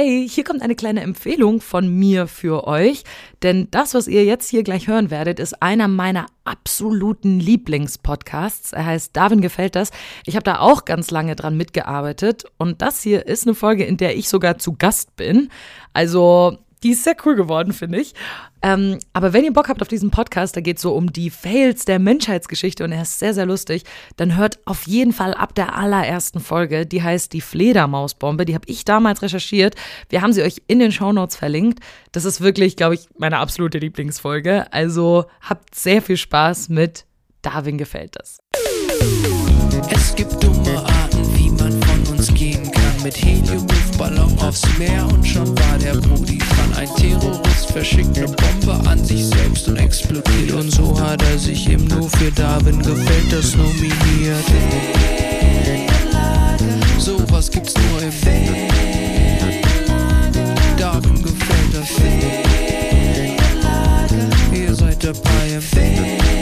[0.00, 3.02] Hey, hier kommt eine kleine Empfehlung von mir für euch,
[3.42, 8.74] denn das, was ihr jetzt hier gleich hören werdet, ist einer meiner absoluten Lieblingspodcasts.
[8.74, 9.90] Er heißt Darwin gefällt das.
[10.24, 13.96] Ich habe da auch ganz lange dran mitgearbeitet und das hier ist eine Folge, in
[13.96, 15.50] der ich sogar zu Gast bin.
[15.94, 18.14] Also die ist sehr cool geworden, finde ich.
[18.62, 21.30] Ähm, aber wenn ihr Bock habt auf diesen Podcast, da geht es so um die
[21.30, 23.84] Fails der Menschheitsgeschichte und er ist sehr, sehr lustig,
[24.16, 28.44] dann hört auf jeden Fall ab der allerersten Folge, die heißt die Fledermausbombe.
[28.44, 29.74] Die habe ich damals recherchiert.
[30.08, 31.80] Wir haben sie euch in den Shownotes verlinkt.
[32.12, 34.72] Das ist wirklich, glaube ich, meine absolute Lieblingsfolge.
[34.72, 37.04] Also habt sehr viel Spaß mit
[37.42, 38.40] Darwin gefällt das.
[39.90, 43.02] Es gibt dumme Arten, wie man von uns gehen kann.
[43.02, 43.16] Mit
[43.98, 46.74] Helium-Luftballon aufs Meer und schon war der Brudi dran.
[46.76, 50.52] Ein Terrorist verschickt eine Bombe an sich selbst und explodiert.
[50.52, 54.44] Und so hat er sich im Nu für Darwin gefällt das nominiert.
[56.98, 58.12] So was gibt's nur im
[60.76, 61.88] Darwin gefällt das.
[64.52, 66.37] Ihr seid dabei im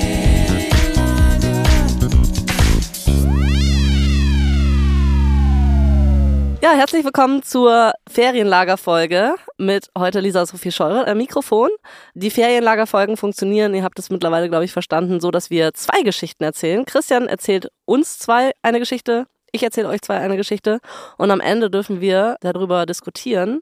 [6.62, 11.68] Ja, herzlich willkommen zur Ferienlagerfolge mit heute Lisa Sophie Scheurer am Mikrofon.
[12.14, 16.42] Die Ferienlagerfolgen funktionieren, ihr habt es mittlerweile, glaube ich, verstanden, so dass wir zwei Geschichten
[16.44, 16.84] erzählen.
[16.86, 20.80] Christian erzählt uns zwei eine Geschichte, ich erzähle euch zwei eine Geschichte
[21.18, 23.60] und am Ende dürfen wir darüber diskutieren,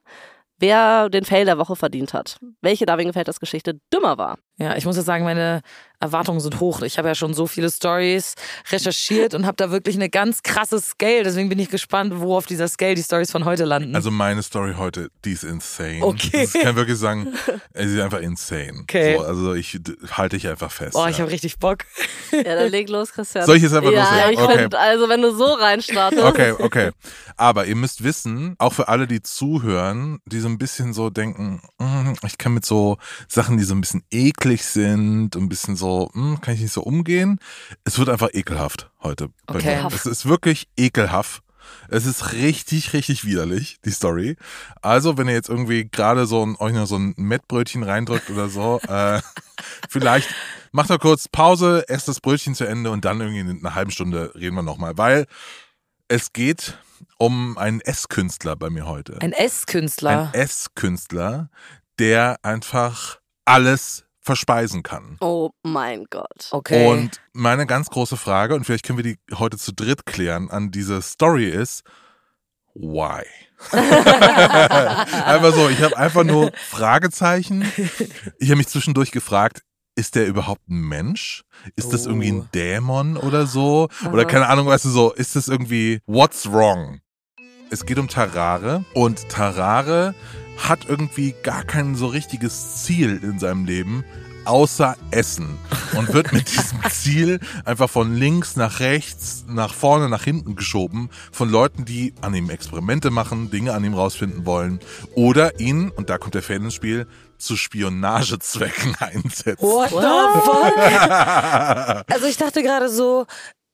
[0.58, 2.38] wer den Fail der Woche verdient hat.
[2.62, 4.38] Welche Darwin gefällt das Geschichte dümmer war.
[4.56, 5.62] Ja, ich muss jetzt sagen, meine
[5.98, 6.82] Erwartungen sind hoch.
[6.82, 8.34] Ich habe ja schon so viele Stories
[8.70, 11.22] recherchiert und habe da wirklich eine ganz krasse Scale.
[11.24, 13.96] Deswegen bin ich gespannt, wo auf dieser Scale die Stories von heute landen.
[13.96, 16.02] Also meine Story heute, die ist insane.
[16.04, 16.46] Okay.
[16.46, 17.32] Kann ich wirklich sagen,
[17.72, 18.80] ey, sie ist einfach insane.
[18.82, 19.16] Okay.
[19.16, 19.80] So, also ich
[20.12, 20.92] halte ich einfach fest.
[20.92, 21.22] Boah, ich ja.
[21.22, 21.78] habe richtig Bock.
[22.30, 23.46] Ja, dann leg los, Christian.
[23.46, 24.32] Soll ich jetzt einfach ja, loslegen?
[24.32, 24.58] ich Okay.
[24.58, 26.22] find, also wenn du so reinstartest.
[26.22, 26.90] Okay, okay.
[27.36, 31.62] Aber ihr müsst wissen, auch für alle, die zuhören, die so ein bisschen so denken,
[31.78, 35.76] "Mm, ich kann mit so Sachen, die so ein bisschen eklig sind und ein bisschen
[35.76, 37.38] so, "Mm, kann ich nicht so umgehen.
[37.84, 39.28] Es wird einfach ekelhaft heute.
[39.46, 39.82] Bei Okay.
[39.82, 39.88] mir.
[39.94, 41.42] Es ist wirklich ekelhaft.
[41.88, 44.36] Es ist richtig, richtig widerlich, die Story.
[44.82, 48.48] Also, wenn ihr jetzt irgendwie gerade so ein, euch noch so ein Mettbrötchen reindrückt oder
[48.50, 49.22] so, äh,
[49.88, 50.28] vielleicht
[50.72, 53.90] macht doch kurz Pause, esst das Brötchen zu Ende und dann irgendwie in einer halben
[53.90, 55.26] Stunde reden wir nochmal, weil
[56.08, 56.78] es geht
[57.16, 59.18] um einen Esskünstler bei mir heute.
[59.22, 60.30] Ein S-Künstler.
[60.34, 61.48] Ein Esskünstler,
[61.98, 65.16] der einfach alles verspeisen kann.
[65.20, 66.48] Oh mein Gott.
[66.50, 66.86] Okay.
[66.88, 70.70] Und meine ganz große Frage, und vielleicht können wir die heute zu dritt klären, an
[70.70, 71.82] diese Story ist,
[72.74, 73.22] why?
[73.70, 77.70] einfach so, ich habe einfach nur Fragezeichen.
[78.38, 79.62] Ich habe mich zwischendurch gefragt,
[79.96, 81.44] ist der überhaupt ein Mensch?
[81.76, 82.36] Ist das irgendwie Oh.
[82.40, 83.88] ein Dämon oder so?
[84.10, 87.00] Oder keine Ahnung, weißt du so, ist das irgendwie, what's wrong?
[87.70, 90.14] Es geht um Tarare und Tarare
[90.58, 94.04] hat irgendwie gar kein so richtiges Ziel in seinem Leben,
[94.44, 95.58] außer Essen.
[95.96, 101.10] Und wird mit diesem Ziel einfach von links nach rechts, nach vorne, nach hinten geschoben
[101.32, 104.80] von Leuten, die an ihm Experimente machen, Dinge an ihm rausfinden wollen
[105.14, 107.06] oder ihn, und da kommt der Fan ins Spiel,
[107.38, 109.66] zu Spionagezwecken einsetzen.
[109.66, 112.04] What the fuck?
[112.14, 113.26] Also ich dachte gerade so,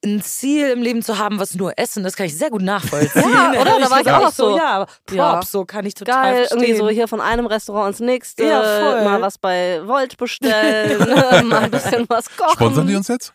[0.02, 3.22] ein Ziel im Leben zu haben, was nur Essen, das kann ich sehr gut nachvollziehen.
[3.54, 3.80] Ja, oder?
[3.80, 4.56] Da war ich auch so.
[4.56, 5.42] Ja, Props, Ja.
[5.42, 6.58] so kann ich total Geil, verstehen.
[6.62, 9.04] irgendwie so hier von einem Restaurant ins nächste, Ja, voll.
[9.04, 11.06] mal was bei Volt bestellen,
[11.48, 12.52] mal ein bisschen was kochen.
[12.54, 13.34] Sponsern die uns jetzt?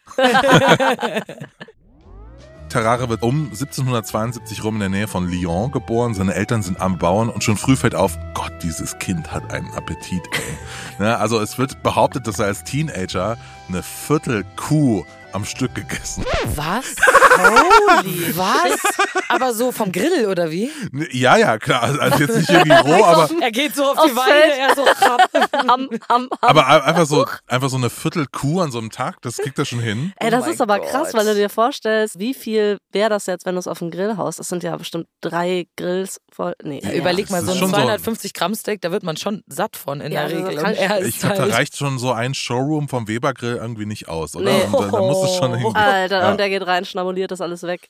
[2.70, 6.14] Tarare wird um 1772 rum in der Nähe von Lyon geboren.
[6.14, 9.72] Seine Eltern sind arme Bauern und schon früh fällt auf, Gott, dieses Kind hat einen
[9.76, 10.24] Appetit.
[10.34, 10.58] Ey.
[11.06, 13.38] ne, also es wird behauptet, dass er als Teenager
[13.70, 15.06] eine Viertelkuh
[15.36, 16.26] am Stück gegessen.
[16.56, 16.96] Was?
[17.38, 18.78] Holy, was?
[19.30, 20.72] Aber so vom Grill oder wie?
[21.12, 21.84] Ja, ja, klar.
[22.00, 24.86] Also jetzt nicht irgendwie roh, aber, Er geht so auf die Weide, er so.
[24.88, 26.30] Ham, ham, ham.
[26.42, 29.80] aber einfach so, einfach so eine Viertelkuh an so einem Tag, das kriegt er schon
[29.80, 30.14] hin.
[30.18, 31.14] Ey, das Oh ist aber krass, Gott.
[31.16, 34.18] weil du dir vorstellst, wie viel wäre das jetzt, wenn du es auf dem Grill
[34.18, 34.40] haust?
[34.40, 36.54] Das sind ja bestimmt drei Grills voll.
[36.64, 39.42] Nee, Ja, überleg mal, so ein schon so- 250 Gramm Steak, da wird man schon
[39.48, 41.08] satt von in Ja, der also Regel.
[41.08, 44.46] Ich glaube, da halt, reicht schon so ein Showroom vom Weber-Grill irgendwie nicht aus, oder?
[44.46, 44.64] Nee.
[44.72, 45.76] Und Da, da muss es schon irgendwie.
[45.76, 46.32] Alter, Ja.
[46.32, 47.90] und der geht rein, schnabuliert das alles weg.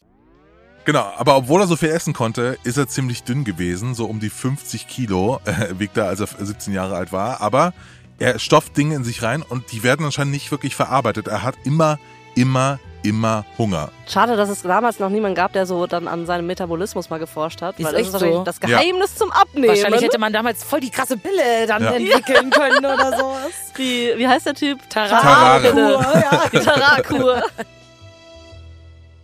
[0.85, 4.19] Genau, aber obwohl er so viel essen konnte, ist er ziemlich dünn gewesen, so um
[4.19, 7.41] die 50 Kilo äh, wiegt er, als er 17 Jahre alt war.
[7.41, 7.73] Aber
[8.19, 11.27] er stopft Dinge in sich rein und die werden anscheinend nicht wirklich verarbeitet.
[11.27, 11.97] Er hat immer,
[12.35, 13.89] immer, immer Hunger.
[14.07, 17.61] Schade, dass es damals noch niemanden gab, der so dann an seinem Metabolismus mal geforscht
[17.61, 17.79] hat.
[17.79, 18.43] Ist weil das ist wahrscheinlich so.
[18.43, 19.69] das Geheimnis zum Abnehmen.
[19.69, 21.91] wahrscheinlich hätte man damals voll die krasse Pille dann Ja.
[21.93, 23.51] entwickeln können oder sowas.
[23.77, 24.79] die, wie heißt der Typ?
[24.89, 25.67] Tarare.
[26.21, 27.43] Ja, die Tarakur.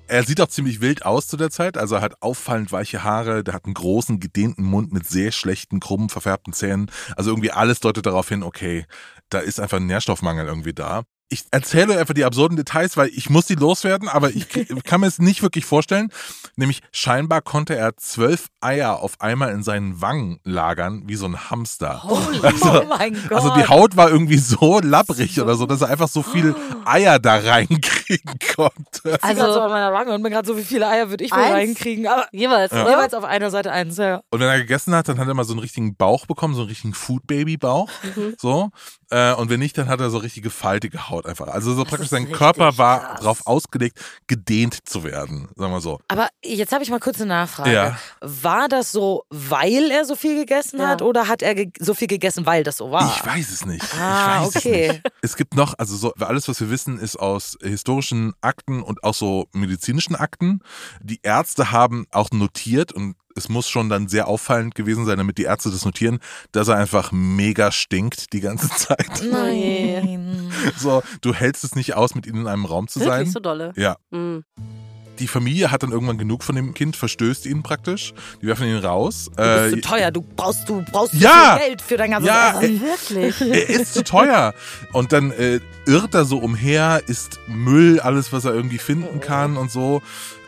[0.07, 1.77] er sieht auch ziemlich wild aus zu der Zeit.
[1.77, 5.79] Also er hat auffallend weiche Haare, der hat einen großen, gedehnten Mund mit sehr schlechten,
[5.79, 6.91] krummen, verfärbten Zähnen.
[7.15, 8.85] Also irgendwie alles deutet darauf hin, okay,
[9.29, 11.03] da ist einfach ein Nährstoffmangel irgendwie da.
[11.33, 14.47] Ich erzähle einfach die absurden Details, weil ich muss die loswerden, aber ich
[14.83, 16.09] kann mir es nicht wirklich vorstellen.
[16.57, 21.49] Nämlich scheinbar konnte er zwölf Eier auf einmal in seinen Wangen lagern, wie so ein
[21.49, 22.03] Hamster.
[22.03, 23.31] Holy, Also- oh mein Gott.
[23.31, 27.17] Also die Haut war irgendwie so labbrig oder so, dass er einfach so viel Eier
[27.17, 27.37] da
[28.11, 29.17] reinkriegen konnte.
[29.23, 31.39] Also Also- an meiner Wange und mir gerade so wie viele Eier würde ich wohl
[31.39, 31.53] Eins?
[31.53, 32.07] reinkriegen.
[32.07, 32.89] Aber Jeweils, oder?
[32.89, 34.21] jeweils auf einer Seite eins, ja.
[34.29, 36.61] Und wenn er gegessen hat, dann hat er mal so einen richtigen Bauch bekommen, so
[36.61, 37.89] einen richtigen Food-Baby-Bauch.
[38.37, 38.69] So.
[39.09, 41.47] Äh, und wenn nicht, dann hat er so richtige faltige Haut einfach.
[41.47, 43.19] Also so praktisch ist sein Körper war krass.
[43.19, 45.99] darauf ausgelegt, gedehnt zu werden, sagen wir so.
[46.07, 47.73] Aber jetzt habe ich mal kurz eine Nachfrage.
[47.73, 47.97] Ja.
[48.21, 50.87] War das so, weil er so viel gegessen Ja.
[50.89, 53.13] hat oder hat er so viel gegessen, weil das so war?
[53.17, 53.83] Ich weiß es nicht.
[53.99, 54.85] Ah, ich weiß okay.
[54.87, 55.01] es nicht.
[55.21, 58.00] Es gibt noch, also so, alles, was wir wissen, ist aus historischen
[58.41, 60.59] Akten und auch so medizinischen Akten.
[61.01, 65.37] Die Ärzte haben auch notiert und es muss schon dann sehr auffallend gewesen sein, damit
[65.37, 66.19] die Ärzte das notieren,
[66.51, 69.23] dass er einfach mega stinkt die ganze Zeit.
[69.31, 70.51] Nein.
[70.77, 73.31] So, du hältst es nicht aus, mit ihnen in einem Raum zu Wirklich sein.
[73.31, 73.71] so dolle.
[73.77, 73.97] Ja.
[74.09, 74.43] Mhm.
[75.21, 78.13] Die Familie hat dann irgendwann genug von dem Kind, verstößt ihn praktisch.
[78.41, 79.29] Die werfen ihn raus.
[79.35, 81.53] Du bist Äh, zu teuer, du brauchst, du brauchst Ja.
[81.53, 82.81] so viel Geld für dein ganzes Ja, Essen.
[82.81, 83.41] Wirklich?
[83.41, 84.53] er ist zu teuer.
[84.91, 89.55] Und dann äh, irrt er so umher, isst Müll, alles, was er irgendwie finden kann
[89.57, 90.01] und so.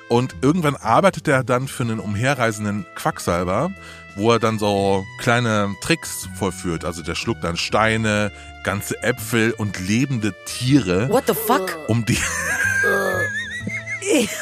[0.10, 3.72] Und irgendwann arbeitet er dann für einen umherreisenden Quacksalber,
[4.16, 6.84] wo er dann so kleine Tricks vollführt.
[6.84, 8.32] Also der schluckt dann Steine,
[8.64, 11.78] ganze Äpfel und lebende Tiere, What the fuck?
[11.88, 12.18] um die.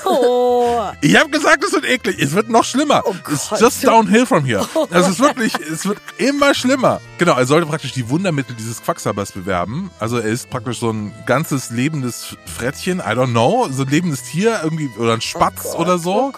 [0.06, 0.82] Oh.
[1.02, 2.20] Ich habe gesagt, es wird eklig.
[2.20, 3.04] Es wird noch schlimmer.
[3.06, 3.60] Oh It's Gott.
[3.62, 4.66] just downhill from here.
[4.90, 7.02] Also es ist wirklich, es wird immer schlimmer.
[7.18, 9.92] Genau, er sollte praktisch die Wundermittel dieses Quacksalbers bewerben.
[10.00, 14.24] Also er ist praktisch so ein ganzes lebendes Frettchen, I don't know, so ein lebendes
[14.24, 16.34] Tier irgendwie oder ein Spatz oder so.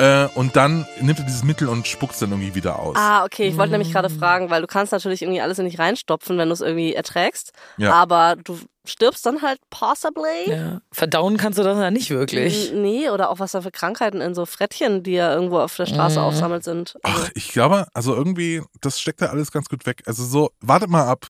[0.00, 2.96] Äh, und dann nimmt er dieses Mittel und spuckt es dann irgendwie wieder aus.
[2.98, 3.46] Ah, okay.
[3.48, 6.48] Ich wollte nämlich gerade fragen, weil du kannst natürlich irgendwie alles in dich reinstopfen, wenn
[6.48, 7.52] du es irgendwie erträgst.
[7.76, 7.92] Ja.
[7.92, 10.46] Aber du stirbst dann halt possibly.
[10.50, 10.80] Ja.
[10.90, 12.72] Verdauen kannst du das ja nicht wirklich.
[12.72, 15.76] N- Nee, oder auch was da für Krankheiten in so Frettchen, die ja irgendwo auf
[15.76, 16.24] der Straße Mhm.
[16.24, 16.96] aufsammelt sind.
[17.02, 20.02] Also, Ach, ich glaube, also irgendwie, das steckt da alles ganz gut weg.
[20.06, 21.26] Also so, wartet mal ab.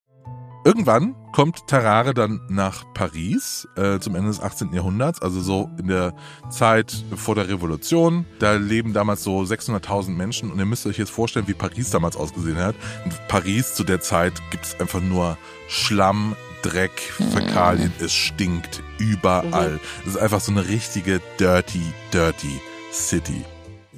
[0.62, 4.74] Irgendwann kommt Tarare dann nach Paris äh, zum Ende des 18.
[4.74, 6.14] Jahrhunderts, also so in der
[6.50, 8.26] Zeit vor der Revolution.
[8.40, 12.14] Da leben damals so 600.000 Menschen und ihr müsst euch jetzt vorstellen, wie Paris damals
[12.14, 12.74] ausgesehen hat.
[13.06, 17.00] In Paris zu der Zeit gibt es einfach nur Schlamm, Dreck,
[17.32, 19.80] Fäkalien, es stinkt überall.
[20.02, 21.80] Es ist einfach so eine richtige dirty,
[22.12, 22.60] dirty
[22.92, 23.44] City.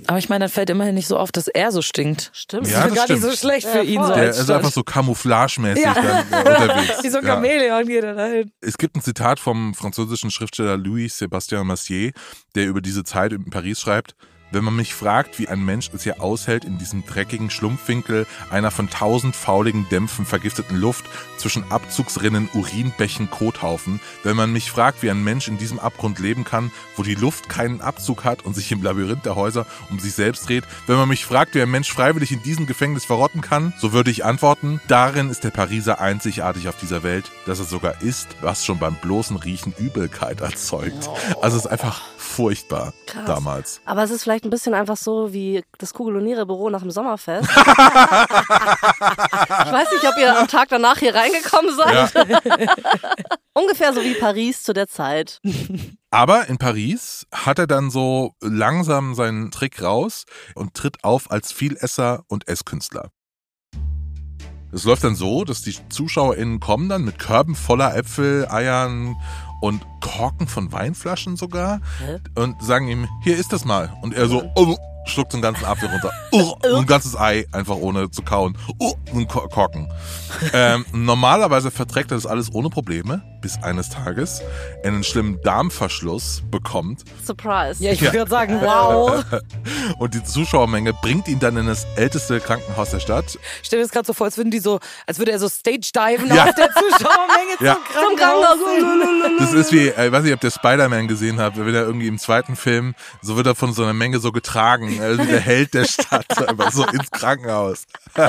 [0.07, 2.31] Aber ich meine, dann fällt immerhin nicht so auf, dass er so stinkt.
[2.33, 2.67] stimmt.
[2.69, 3.23] Ja, das ist gar stimmt.
[3.23, 4.03] nicht so schlecht für Ja, ihn.
[4.03, 4.57] So Der ist Stadt.
[4.57, 5.95] einfach so camouflagemäßig Ja.
[5.95, 6.05] dann
[6.47, 7.03] äh, unterwegs.
[7.03, 7.35] Wie so ein Ja.
[7.35, 8.51] Chamäleon geht er dahin.
[8.61, 12.13] Es gibt ein Zitat vom französischen Schriftsteller Louis Sébastien Massier,
[12.55, 14.15] der über diese Zeit in Paris schreibt,
[14.53, 18.71] wenn man mich fragt, wie ein Mensch es hier aushält, in diesem dreckigen Schlumpfwinkel einer
[18.71, 21.05] von tausend fauligen Dämpfen vergifteten Luft
[21.37, 26.45] zwischen Abzugsrinnen, Urinbächen, Kothaufen, wenn man mich fragt, wie ein Mensch in diesem Abgrund leben
[26.45, 30.15] kann, wo die Luft keinen Abzug hat und sich im Labyrinth der Häuser um sich
[30.15, 33.73] selbst dreht, wenn man mich fragt, wie ein Mensch freiwillig in diesem Gefängnis verrotten kann,
[33.79, 38.03] so würde ich antworten, darin ist der Pariser einzigartig auf dieser Welt, dass er sogar
[38.03, 41.09] ist, was schon beim bloßen Riechen Übelkeit erzeugt.
[41.41, 43.27] Also es ist einfach furchtbar Krass.
[43.27, 43.81] damals.
[43.85, 46.91] Aber es ist vielleicht ein bisschen einfach so wie das Kugel- und Niere-Büro nach dem
[46.91, 47.49] Sommerfest.
[47.51, 47.57] ich
[49.73, 52.13] weiß nicht, ob ihr am Tag danach hier reingekommen seid.
[53.55, 55.41] Ungefähr so wie Paris zu der Zeit.
[56.11, 60.25] Aber in Paris hat er dann so langsam seinen Trick raus
[60.55, 63.11] und tritt auf als Vielesser und Esskünstler.
[64.75, 69.17] Es läuft dann so, dass die ZuschauerInnen kommen dann mit Körben voller Äpfel, Eiern
[69.63, 72.19] und Korken von Weinflaschen sogar Hä?
[72.35, 73.97] und sagen ihm, hier ist das mal.
[74.03, 76.11] Und er so, oh, schluckt so einen ganzen Apfel runter.
[76.35, 78.57] Oh, ein ganzes Ei, einfach ohne zu kauen.
[78.79, 79.93] Oh, ein Ko- Korken.
[80.55, 84.41] Ähm, normalerweise verträgt er das alles ohne Probleme, bis eines Tages
[84.83, 87.85] er einen schlimmen Darmverschluss bekommt Surprise.
[87.85, 89.23] Ja, ich gerade sagen, wow.
[89.99, 93.39] und die Zuschauermenge bringt ihn dann in das älteste Krankenhaus der Stadt.
[93.63, 96.35] Stell dir das gerade so vor, als würden die so, als würde er so Stage-diven
[96.35, 96.45] Ja.
[96.49, 97.75] aus der Zuschauermenge Ja.
[97.75, 98.59] zum Krankenhaus.
[99.39, 102.07] Das ist wie, äh, ich weiß nicht, ob ihr Spider-Man gesehen habt, wenn er irgendwie
[102.09, 105.75] im zweiten Film, so wird er von so einer Menge so getragen, also der Held
[105.75, 107.85] der Stadt, so einfach so ins Krankenhaus.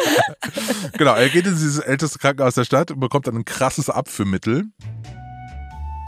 [0.98, 4.66] genau, er geht in dieses älteste Krankenhaus der Stadt und bekommt dann ein krasses Abführmittel.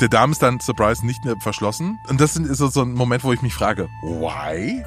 [0.02, 1.98] Der Darm ist dann, Surprise, nicht mehr verschlossen.
[2.10, 4.84] Und das ist so, so ein Moment, wo ich mich frage, why?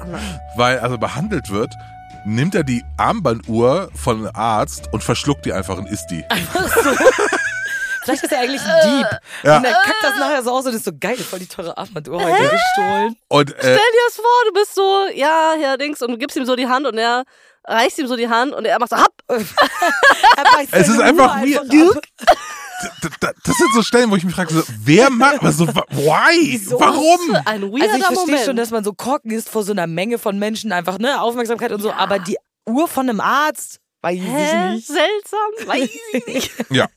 [0.55, 1.73] Weil also behandelt wird,
[2.25, 6.23] nimmt er die Armbanduhr von einem Arzt und verschluckt die einfach und isst die.
[8.09, 9.07] Vielleicht ist er eigentlich ein Dieb.
[9.43, 9.57] Ja.
[9.57, 12.21] Und er kackt das nachher so aus und ist so geil, voll die teure Armbanduhr
[12.23, 13.15] heute gestohlen.
[13.27, 16.35] Und Stell äh, dir das vor, du bist so, ja, Herr Dings, und du gibst
[16.37, 17.23] ihm so die Hand und er
[17.67, 18.95] reißt ihm so die Hand und er macht so.
[18.97, 21.71] Er beißt Es ist einfach weird.
[21.71, 26.51] d- das sind so Stellen, wo ich mich frage, so, wer macht, also, why?
[26.51, 26.79] Wieso?
[26.79, 27.19] Warum?
[27.45, 28.45] Ein weirder Also ich verstehe Moment.
[28.45, 31.71] schon, dass man so Korken ist vor so einer Menge von Menschen, einfach, ne, Aufmerksamkeit
[31.71, 34.69] und so, aber die Uhr von einem Arzt, weiß ich Hä?
[34.71, 34.87] nicht.
[34.87, 36.51] Seltsam, weiß ich nicht.
[36.69, 36.87] Ja.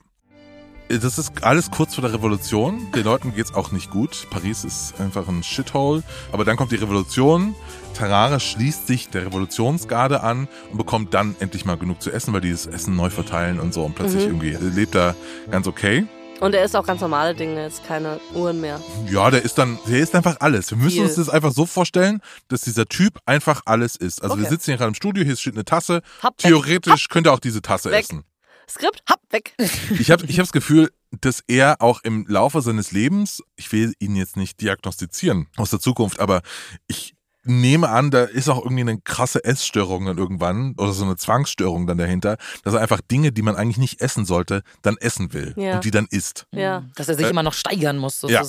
[0.88, 2.90] Das ist alles kurz vor der Revolution.
[2.92, 4.26] Den Leuten geht's auch nicht gut.
[4.30, 6.02] Paris ist einfach ein Shithole.
[6.32, 7.54] Aber dann kommt die Revolution.
[7.94, 12.42] Tarare schließt sich der Revolutionsgarde an und bekommt dann endlich mal genug zu essen, weil
[12.42, 13.84] die das Essen neu verteilen und so.
[13.84, 14.42] Und plötzlich Mhm.
[14.42, 15.14] irgendwie lebt er
[15.50, 16.06] ganz okay.
[16.40, 18.80] Und er ist auch ganz normale Dinge, jetzt keine Uhren mehr.
[19.08, 20.70] Ja, der ist dann, der ist einfach alles.
[20.72, 21.04] Wir müssen Viel.
[21.04, 24.22] uns das einfach so vorstellen, dass dieser Typ einfach alles ist.
[24.22, 24.50] Also wir Okay.
[24.50, 26.02] sitzen hier gerade im Studio, hier steht eine Tasse.
[26.20, 26.32] Weg.
[26.38, 28.00] Theoretisch könnte er auch diese Tasse Weg.
[28.00, 28.24] essen.
[28.72, 29.54] Skript, hopp, weg.
[29.98, 33.92] Ich habe ich hab das Gefühl, dass er auch im Laufe seines Lebens, ich will
[33.98, 36.42] ihn jetzt nicht diagnostizieren aus der Zukunft, aber
[36.86, 37.14] ich
[37.44, 41.86] nehme an, da ist auch irgendwie eine krasse Essstörung dann irgendwann oder so eine Zwangsstörung
[41.88, 45.52] dann dahinter, dass er einfach Dinge, die man eigentlich nicht essen sollte, dann essen will
[45.56, 45.74] Ja.
[45.74, 46.46] und die dann isst.
[46.52, 46.84] Ja.
[46.94, 48.44] Dass er sich Äh, immer noch steigern muss, ja.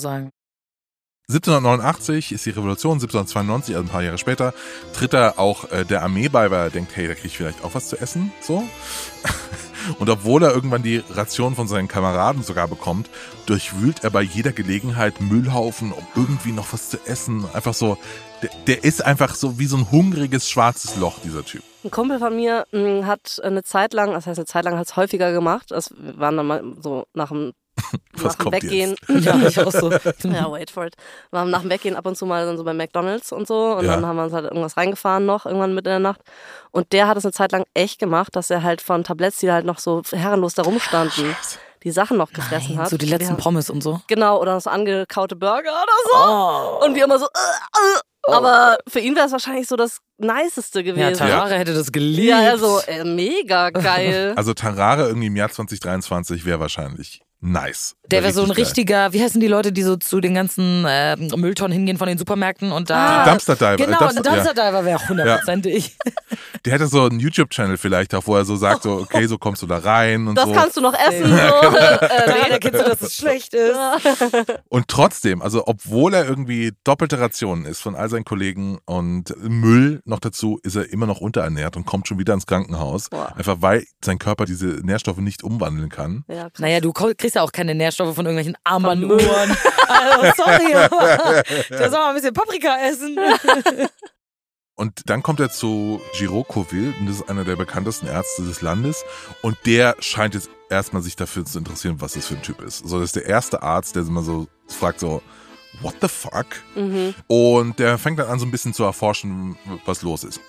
[1.26, 1.66] Sozusagen.
[1.66, 4.54] 1789 ist die Revolution, 1792, also ein paar Jahre später,
[4.92, 7.64] tritt er auch äh, der Armee bei, weil er denkt, hey, da kriege ich vielleicht
[7.64, 8.62] auch was zu essen, so.
[9.98, 13.10] Und obwohl er irgendwann die Ration von seinen Kameraden sogar bekommt,
[13.44, 17.44] durchwühlt er bei jeder Gelegenheit Müllhaufen, um irgendwie noch was zu essen.
[17.52, 17.98] Einfach so,
[18.42, 21.62] der, der ist einfach so wie so ein hungriges schwarzes Loch, dieser Typ.
[21.84, 24.86] Ein Kumpel von mir mh, hat eine Zeit lang, das heißt eine Zeit lang hat
[24.86, 25.70] es häufiger gemacht.
[25.70, 27.52] Wir waren dann mal so nach dem,
[28.14, 28.96] Was nach dem kommt Weggehen.
[29.08, 29.90] Ja, ich auch so.
[30.24, 30.94] Ja, wait for it.
[31.30, 33.72] Wir haben nach dem Weggehen ab und zu mal dann so bei McDonalds und so
[33.76, 33.94] und Ja.
[33.94, 36.20] dann haben wir uns halt irgendwas reingefahren noch, irgendwann mitten in der Nacht.
[36.70, 39.50] Und der hat es eine Zeit lang echt gemacht, dass er halt von Tabletts, die
[39.52, 41.36] halt noch so herrenlos da rumstanden,
[41.82, 42.90] die Sachen noch gefressen Nein, hat.
[42.90, 43.40] so die letzten Ja.
[43.40, 44.00] Pommes und so.
[44.06, 46.80] Genau, oder so angekaute Burger oder so.
[46.80, 46.84] Oh.
[46.86, 47.28] Und wir immer so, äh,
[48.30, 48.34] äh.
[48.34, 51.18] aber für ihn wäre es wahrscheinlich so das Niceste Ja, gewesen.
[51.18, 52.28] Tarare hätte das geliebt.
[52.30, 54.32] Ja, also äh, mega geil.
[54.36, 57.94] Also Tarare irgendwie im Jahr 2023 wäre wahrscheinlich nice.
[58.10, 61.16] Der wäre so ein richtiger, wie heißen die Leute, die so zu den ganzen äh,
[61.16, 63.22] Mülltonnen hingehen von den Supermärkten und da.
[63.22, 63.76] Ah, Dumpster Diver.
[63.76, 65.96] Genau, Dumpster- ein Dumpster Diver wäre hundertprozentig.
[66.64, 69.62] Der hätte so einen YouTube-Channel vielleicht auch, wo er so sagt, so, okay, so kommst
[69.62, 70.52] du da rein und Das so.
[70.52, 71.30] kannst du noch essen.
[71.30, 71.36] So.
[71.36, 73.76] Daran erkennst du, dass es schlecht ist.
[74.68, 80.00] Und trotzdem, also obwohl er irgendwie doppelte Rationen ist von all seinen Kollegen und Müll
[80.04, 83.08] noch dazu, ist er immer noch unterernährt und kommt schon wieder ins Krankenhaus.
[83.10, 83.34] Boah.
[83.36, 86.24] Einfach weil sein Körper diese Nährstoffe nicht umwandeln kann.
[86.28, 86.48] Ja.
[86.58, 89.56] Naja, du ko- kriegst ja auch keine Nährstoffe von irgendwelchen Armbanduhren.
[89.86, 93.18] Also, sorry, aber da soll man ein bisschen Paprika essen.
[94.76, 98.60] Und dann kommt er zu Giraud Coville, und das ist einer der bekanntesten Ärzte des
[98.60, 99.04] Landes.
[99.40, 102.78] Und der scheint jetzt erstmal sich dafür zu interessieren, was das für ein Typ ist.
[102.78, 105.22] So, das ist der erste Arzt, der immer so fragt so,
[105.80, 106.46] what the fuck?
[106.74, 107.14] Mhm.
[107.28, 110.40] Und der fängt dann an, so ein bisschen zu erforschen, was los ist.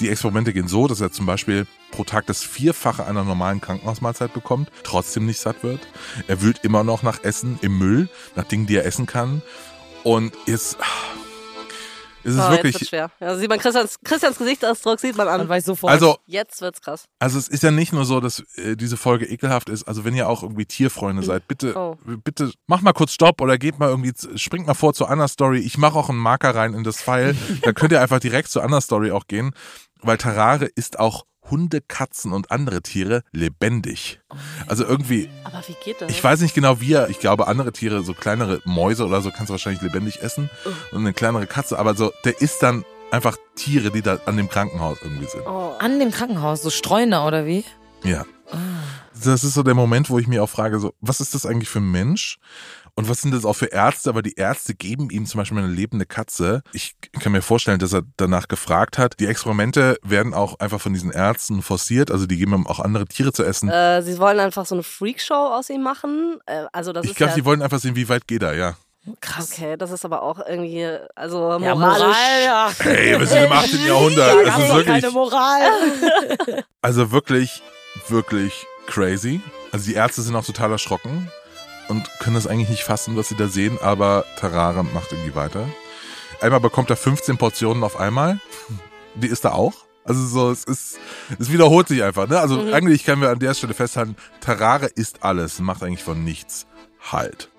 [0.00, 4.32] Die Experimente gehen so, dass er zum Beispiel pro Tag das Vierfache einer normalen Krankenhausmahlzeit
[4.32, 5.80] bekommt, trotzdem nicht satt wird.
[6.28, 9.42] Er wühlt immer noch nach Essen im Müll, nach Dingen, die er essen kann.
[10.04, 10.76] Und jetzt
[12.24, 13.10] ist es Oh, jetzt wirklich, wird's schwer.
[13.20, 15.48] Ja, sieht man Christians, Christians Gesichtsausdruck sieht man Man an.
[15.48, 15.92] weiß sofort.
[15.92, 17.04] also Jetzt wird's krass.
[17.20, 19.84] Also es ist ja nicht nur so, dass äh, diese Folge ekelhaft ist.
[19.84, 21.96] Also wenn ihr auch irgendwie Tierfreunde seid, bitte, Oh.
[22.24, 25.60] bitte mach mal kurz Stopp oder geht mal irgendwie, springt mal vor zur Anna Story.
[25.60, 27.34] Ich mache auch einen Marker rein in das File.
[27.62, 29.52] da könnt ihr einfach direkt zur Anna Story auch gehen,
[30.02, 34.20] weil Tarare ist auch Hunde, Katzen und andere Tiere lebendig.
[34.66, 36.10] Also irgendwie, Aber wie geht das?
[36.10, 39.30] ich weiß nicht genau wie er, ich glaube andere Tiere, so kleinere Mäuse oder so,
[39.30, 40.50] kannst du wahrscheinlich lebendig essen
[40.92, 44.50] und eine kleinere Katze, aber so, der isst dann einfach Tiere, die da an dem
[44.50, 45.42] Krankenhaus irgendwie sind.
[45.46, 45.72] oh.
[45.78, 47.64] An dem Krankenhaus, so Streuner oder wie?
[48.04, 48.26] Ja.
[49.24, 51.68] Das ist so der Moment, wo ich mir auch frage, so, was ist das eigentlich
[51.68, 52.38] für ein Mensch?
[52.98, 54.10] Und was sind das auch für Ärzte?
[54.10, 56.64] Aber die Ärzte geben ihm zum Beispiel eine lebende Katze.
[56.72, 59.20] Ich kann mir vorstellen, dass er danach gefragt hat.
[59.20, 62.10] Die Experimente werden auch einfach von diesen Ärzten forciert.
[62.10, 63.68] Also die geben ihm auch andere Tiere zu essen.
[63.68, 66.40] Äh, sie wollen einfach so eine Freakshow aus ihm machen.
[66.46, 68.56] Äh, also das ich ist glaube, ja, sie wollen einfach sehen, wie weit geht er,
[68.56, 68.74] ja.
[69.20, 69.52] Krass.
[69.52, 72.00] Okay, das ist aber auch irgendwie, also Ja, moralisch.
[72.00, 72.72] Moral, ja.
[72.80, 73.80] Hey, wir sind im 18.
[73.86, 74.28] Jahrhundert.
[74.28, 75.70] Da Das gab's ist wirklich, keine Moral.
[76.82, 77.62] also wirklich,
[78.08, 79.40] wirklich crazy.
[79.70, 81.30] Also die Ärzte sind auch total erschrocken
[81.88, 85.66] und können das eigentlich nicht fassen, was sie da sehen, aber Tarara macht irgendwie weiter.
[86.40, 88.40] Einmal bekommt er 15 Portionen auf einmal.
[89.14, 89.74] Die isst er auch.
[90.04, 90.98] Also so, es ist,
[91.38, 92.40] es wiederholt sich einfach, ne?
[92.40, 92.72] Also Mhm.
[92.72, 96.66] eigentlich können wir an der Stelle festhalten, Tarare isst alles, macht eigentlich von nichts
[97.12, 97.50] Halt.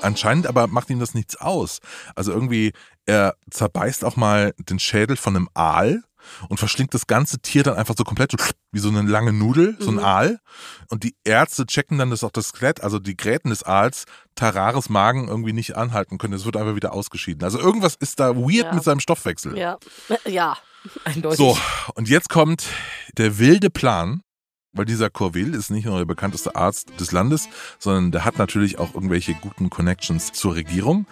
[0.00, 1.80] Anscheinend aber macht ihm das nichts aus.
[2.14, 2.72] Also irgendwie,
[3.06, 6.02] er zerbeißt auch mal den Schädel von einem Aal
[6.48, 8.34] und verschlingt das ganze Tier dann einfach so komplett
[8.72, 10.04] wie so eine lange Nudel, so ein Mhm.
[10.04, 10.38] Aal.
[10.88, 14.04] Und die Ärzte checken dann, dass auch das Skelett, also die Gräten des Aals,
[14.34, 16.34] Tarares Magen irgendwie nicht anhalten können.
[16.34, 17.42] Es wird einfach wieder ausgeschieden.
[17.44, 18.74] Also irgendwas ist da weird Ja.
[18.74, 19.56] mit seinem Stoffwechsel.
[19.56, 19.78] Ja.
[20.26, 20.56] Ja.
[21.04, 21.38] Eindeutig.
[21.38, 21.58] So,
[21.94, 22.64] und jetzt kommt
[23.16, 24.20] der wilde Plan,
[24.72, 28.78] weil dieser Corville ist nicht nur der bekannteste Arzt des Landes, sondern der hat natürlich
[28.78, 31.06] auch irgendwelche guten Connections zur Regierung.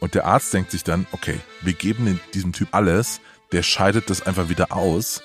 [0.00, 3.20] Und der Arzt denkt sich dann, okay, wir geben diesem Typ alles,
[3.54, 5.22] der scheidet das einfach wieder aus.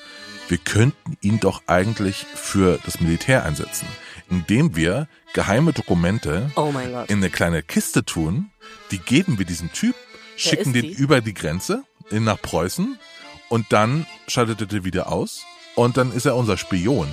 [0.49, 3.87] Wir könnten ihn doch eigentlich für das Militär einsetzen,
[4.29, 6.71] indem wir geheime Dokumente Oh
[7.07, 8.51] in eine kleine Kiste tun,
[8.91, 9.95] die geben wir diesem Typ,
[10.37, 10.93] schicken ist den die?
[10.93, 12.99] über die Grenze in nach Preußen
[13.49, 15.43] und dann schaltet er wieder aus
[15.73, 17.07] und dann ist er unser Spion.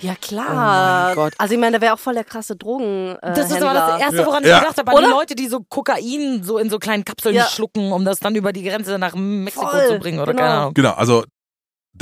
[0.00, 1.06] Ja, Oh klar.
[1.06, 1.34] mein Gott.
[1.38, 3.16] Also ich meine, der wäre auch voll der krasse Drogen.
[3.22, 3.88] Äh, Das ist aber Händler.
[3.92, 4.26] das Erste, Ja.
[4.26, 4.54] woran Ja.
[4.56, 5.10] ich gedacht habe, an die?
[5.10, 7.46] Leute, die so Kokain so in so kleinen Kapseln Ja.
[7.46, 10.42] schlucken, um das dann über die Grenze nach Mexiko Voll, zu bringen oder genau.
[10.44, 10.74] keine Ahnung.
[10.74, 11.24] Genau, also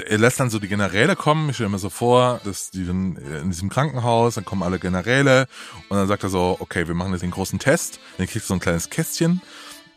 [0.06, 1.48] er lässt dann so die Generäle kommen.
[1.50, 5.46] Ich stelle mir so vor, dass die dann in diesem Krankenhaus, dann kommen alle Generäle
[5.88, 7.98] und dann sagt er so, okay, wir machen jetzt den großen Test.
[8.18, 9.40] Dann kriegst du so ein kleines Kästchen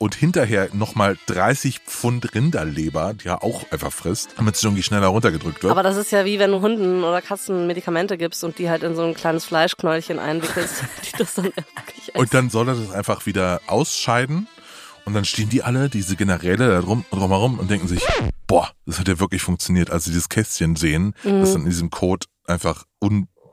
[0.02, 5.06] und hinterher nochmal 30 Pfund Rinderleber, die er auch einfach frisst, damit es irgendwie schneller
[5.08, 5.70] runtergedrückt wird.
[5.70, 8.82] Aber das ist ja wie wenn du Hunden oder Katzen Medikamente gibst und die halt
[8.82, 12.18] in so ein kleines Fleischknäulchen einwickelst, die das dann wirklich essen.
[12.20, 14.48] Und dann soll er das einfach wieder ausscheiden.
[15.06, 18.04] Und dann stehen die alle, diese Generäle da drum, drumherum und denken sich,
[18.48, 21.42] boah, das hat ja wirklich funktioniert, als sie dieses Kästchen sehen, Mhm.
[21.42, 22.86] das dann in diesem Code einfach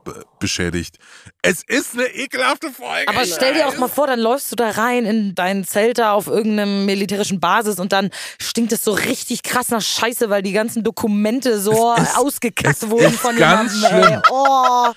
[0.07, 0.97] unbeschädigt.
[1.41, 3.07] Es ist eine ekelhafte Folge.
[3.07, 6.13] Aber stell dir auch mal vor, dann läufst du da rein in dein Zelt da
[6.13, 8.09] auf irgendeinem militärischen Basis und dann
[8.41, 12.89] stinkt es so richtig krass nach Scheiße, weil die ganzen Dokumente so Es ist- ausgekackt
[12.89, 14.01] wurden ist von ganz jemandem.
[14.01, 14.07] Ey.
[14.07, 14.21] schlimm.
[14.31, 14.87] Oh,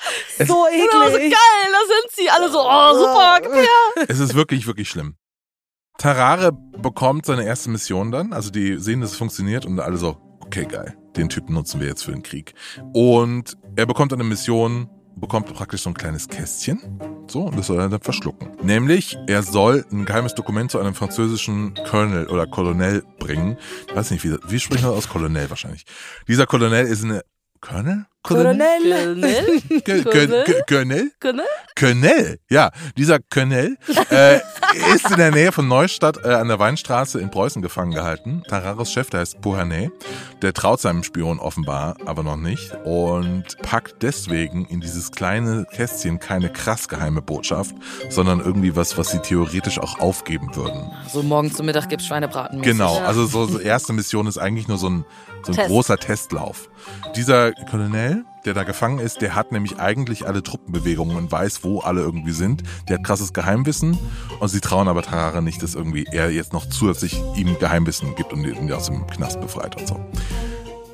[0.46, 0.68] so Oh,
[1.10, 1.32] so eklig.
[1.32, 4.04] geil, da sind sie alle so, oh super, gib her.
[4.08, 5.16] Es ist wirklich, wirklich schlimm.
[5.98, 8.32] Tarare bekommt seine erste Mission dann.
[8.32, 10.96] Also die sehen, dass es funktioniert und alle so, okay, geil.
[11.16, 12.54] Den Typen nutzen wir jetzt für den Krieg.
[12.92, 16.98] Und er bekommt eine Mission, bekommt praktisch so ein kleines Kästchen.
[17.28, 18.48] So, und das soll er dann verschlucken.
[18.62, 23.56] Nämlich, er soll ein geheimes Dokument zu einem französischen Colonel oder Colonel bringen.
[23.88, 25.08] Ich weiß nicht, wie, wie spricht man aus?
[25.08, 25.84] Colonel wahrscheinlich.
[26.28, 27.22] Dieser Colonel ist eine
[27.62, 28.06] Colonel?
[28.24, 29.12] Colonel.
[30.66, 31.10] Colonel?
[31.76, 32.38] Colonel?
[32.48, 33.76] Ja, dieser Colonel
[34.10, 34.36] äh,
[34.94, 38.42] ist in der Nähe von Neustadt äh, an der Weinstraße in Preußen gefangen gehalten.
[38.48, 39.90] Tarares Chef, der heißt Beauharnais,
[40.40, 46.20] der traut seinem Spion offenbar, aber noch nicht und packt deswegen in dieses kleine Kästchen
[46.20, 47.74] keine krass geheime Botschaft,
[48.08, 50.90] sondern irgendwie was, was sie theoretisch auch aufgeben würden.
[51.08, 52.62] So morgens zum Mittag gibt's Schweinebraten.
[52.62, 55.04] Genau, also so so erste Mission ist eigentlich nur so ein,
[55.46, 55.68] so ein Test.
[55.68, 56.68] großer Testlauf.
[57.16, 61.80] Dieser Colonel, der da gefangen ist, der hat nämlich eigentlich alle Truppenbewegungen und weiß, wo
[61.80, 62.62] alle irgendwie sind.
[62.88, 63.98] Der hat krasses Geheimwissen
[64.40, 68.32] und sie trauen aber Tarare nicht, dass irgendwie er jetzt noch zusätzlich ihm Geheimwissen gibt
[68.32, 70.00] und ihn aus dem Knast befreit und so.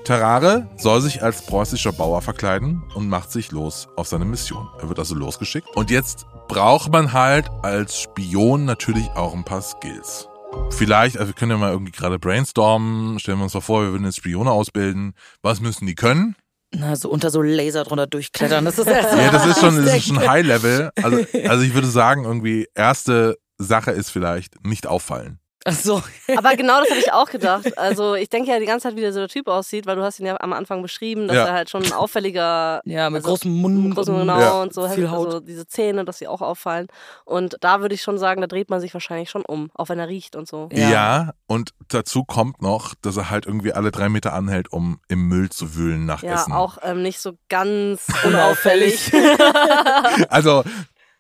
[0.08, 4.66] Tarare soll sich als preußischer Bauer verkleiden und macht sich los auf seine Mission.
[4.80, 5.68] Er wird also losgeschickt.
[5.76, 10.26] Und jetzt braucht man halt als Spion natürlich auch ein paar Skills.
[10.70, 13.92] Vielleicht, also wir können ja mal irgendwie gerade brainstormen, stellen wir uns mal vor, wir
[13.92, 15.14] würden jetzt Spione ausbilden.
[15.42, 16.36] Was müssen die können?
[16.74, 18.64] Na, so unter so Laser drunter durchklettern.
[18.64, 20.90] Das ist Ja, das ist schon, das ist schon High Level.
[21.02, 25.40] Also, also ich würde sagen, irgendwie erste Sache ist vielleicht nicht auffallen.
[25.68, 26.02] Ach so.
[26.36, 27.76] Aber genau das habe ich auch gedacht.
[27.78, 30.02] Also ich denke ja die ganze Zeit, wie der so der Typ aussieht, weil du
[30.02, 31.46] hast ihn ja am Anfang beschrieben, dass Ja.
[31.46, 33.94] er halt schon ein auffälliger Ja, mit Also, großem Mund.
[33.94, 34.50] großen und genau Ja.
[34.62, 35.26] und so Viel Haut.
[35.26, 36.88] also diese Zähne, dass sie auch auffallen.
[37.24, 39.98] Und da würde ich schon sagen, da dreht man sich wahrscheinlich schon um, auch wenn
[39.98, 40.68] er riecht und so.
[40.72, 40.90] Ja.
[40.90, 41.32] Ja.
[41.46, 45.50] und dazu kommt noch, dass er halt irgendwie alle drei Meter anhält, um im Müll
[45.50, 46.52] zu wühlen nach Ja, Essen.
[46.52, 49.10] auch ähm, nicht so ganz unauffällig.
[50.28, 50.64] Also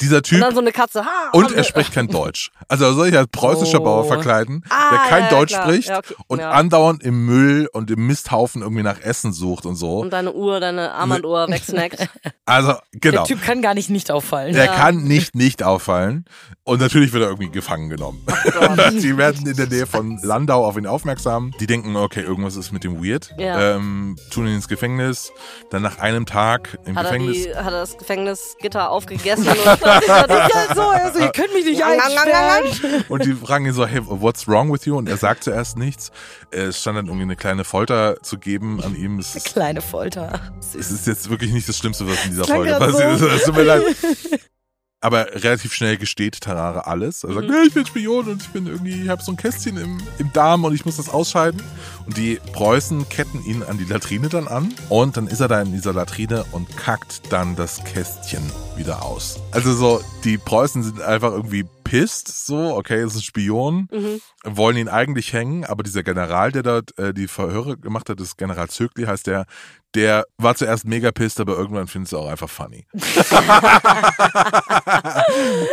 [0.00, 1.04] dieser und Typ dann so eine Katze.
[1.04, 2.50] Ha, und er spricht kein Deutsch.
[2.68, 3.84] Also er soll sich als preußischer Oh.
[3.84, 5.62] Bauer verkleiden, Ah, der kein ja, Deutsch klar.
[5.64, 6.14] spricht Ja, okay.
[6.28, 6.50] und Ja.
[6.50, 9.98] andauernd im Müll und im Misthaufen irgendwie nach Essen sucht und so.
[10.00, 12.08] Und deine Uhr, deine Armbanduhr wegsnackt.
[12.46, 13.12] Also genau.
[13.18, 14.54] Der Typ kann gar nicht nicht auffallen.
[14.54, 14.72] Er Ja.
[14.74, 16.24] kann nicht nicht auffallen.
[16.64, 18.24] Und natürlich wird er irgendwie gefangen genommen.
[18.26, 18.92] Gott.
[18.96, 21.52] Sie werden in der Nähe von Landau auf ihn aufmerksam.
[21.60, 23.34] Die denken, okay, irgendwas ist mit dem weird.
[23.36, 23.74] Ja.
[23.76, 25.30] Ähm, tun ihn ins Gefängnis.
[25.70, 27.42] Dann nach einem Tag im Hat er, Gefängnis.
[27.44, 33.04] die, hat er das Gefängnisgitter aufgegessen und Ja, so, also, ihr könnt mich nicht einsperren.
[33.08, 34.96] Und die fragen ihn so, hey, what's wrong with you?
[34.96, 36.10] Und er sagt zuerst nichts.
[36.50, 39.18] Es stand dann irgendwie eine kleine Folter zu geben an ihm.
[39.18, 40.40] Es ist, Kleine Folter.
[40.60, 43.22] es ist jetzt wirklich nicht das Schlimmste, was in dieser Folge passiert ist.
[43.22, 43.82] Es tut mir leid.
[45.00, 47.22] Aber relativ schnell gesteht Tarare alles.
[47.22, 47.54] Er sagt, Mhm.
[47.68, 50.64] ich bin Spion und ich bin irgendwie, ich habe so ein Kästchen im, im Darm
[50.64, 51.62] und ich muss das ausscheiden.
[52.04, 55.62] Und die Preußen ketten ihn an die Latrine dann an und dann ist er da
[55.62, 58.42] in dieser Latrine und kackt dann das Kästchen
[58.76, 59.38] wieder aus.
[59.52, 64.20] Also so, die Preußen sind einfach irgendwie pisst, so, okay, es ist ein Spion, Mhm.
[64.44, 68.36] wollen ihn eigentlich hängen, aber dieser General, der dort äh, die Verhöre gemacht hat, das
[68.36, 69.46] General Zögli heißt der,
[69.94, 72.86] Der war zuerst mega pissed, aber irgendwann findest du auch einfach funny.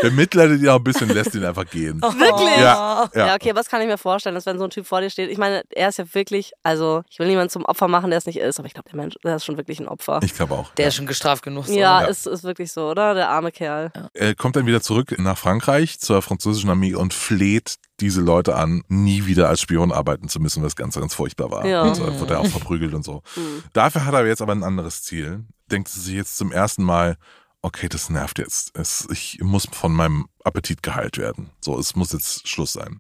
[0.02, 2.02] Bemitleidet ihn auch ein bisschen, lässt ihn einfach gehen.
[2.02, 2.58] Wirklich?
[2.58, 3.28] Ja, ja.
[3.28, 5.30] Ja, okay, was kann ich mir vorstellen, dass wenn so ein Typ vor dir steht,
[5.30, 8.26] ich meine, er ist ja wirklich, also ich will niemanden zum Opfer machen, der es
[8.26, 10.20] nicht ist, aber ich glaube, der Mensch, der ist schon wirklich ein Opfer.
[10.24, 10.72] Ich glaube auch.
[10.76, 11.66] Der ist schon gestraft genug.
[11.66, 11.74] So.
[11.74, 12.08] ja, Ja.
[12.08, 13.14] Ist, ist wirklich so, oder?
[13.16, 13.92] Der arme Kerl.
[14.14, 18.84] Er kommt dann wieder zurück nach Frankreich zur französischen Armee und fleht diese Leute an,
[18.88, 21.66] nie wieder als Spion arbeiten zu müssen, was ganz, ganz furchtbar war.
[21.66, 21.84] Ja.
[21.84, 23.22] Und so wird er auch verprügelt und so.
[23.36, 23.64] Hm.
[23.74, 25.44] Dafür hat er jetzt aber ein anderes Ziel.
[25.70, 27.18] Denkt sich jetzt zum ersten Mal,
[27.62, 28.78] okay, das nervt jetzt.
[28.78, 31.50] Es, ich muss von meinem Appetit geheilt werden.
[31.60, 33.00] So, es muss jetzt Schluss sein.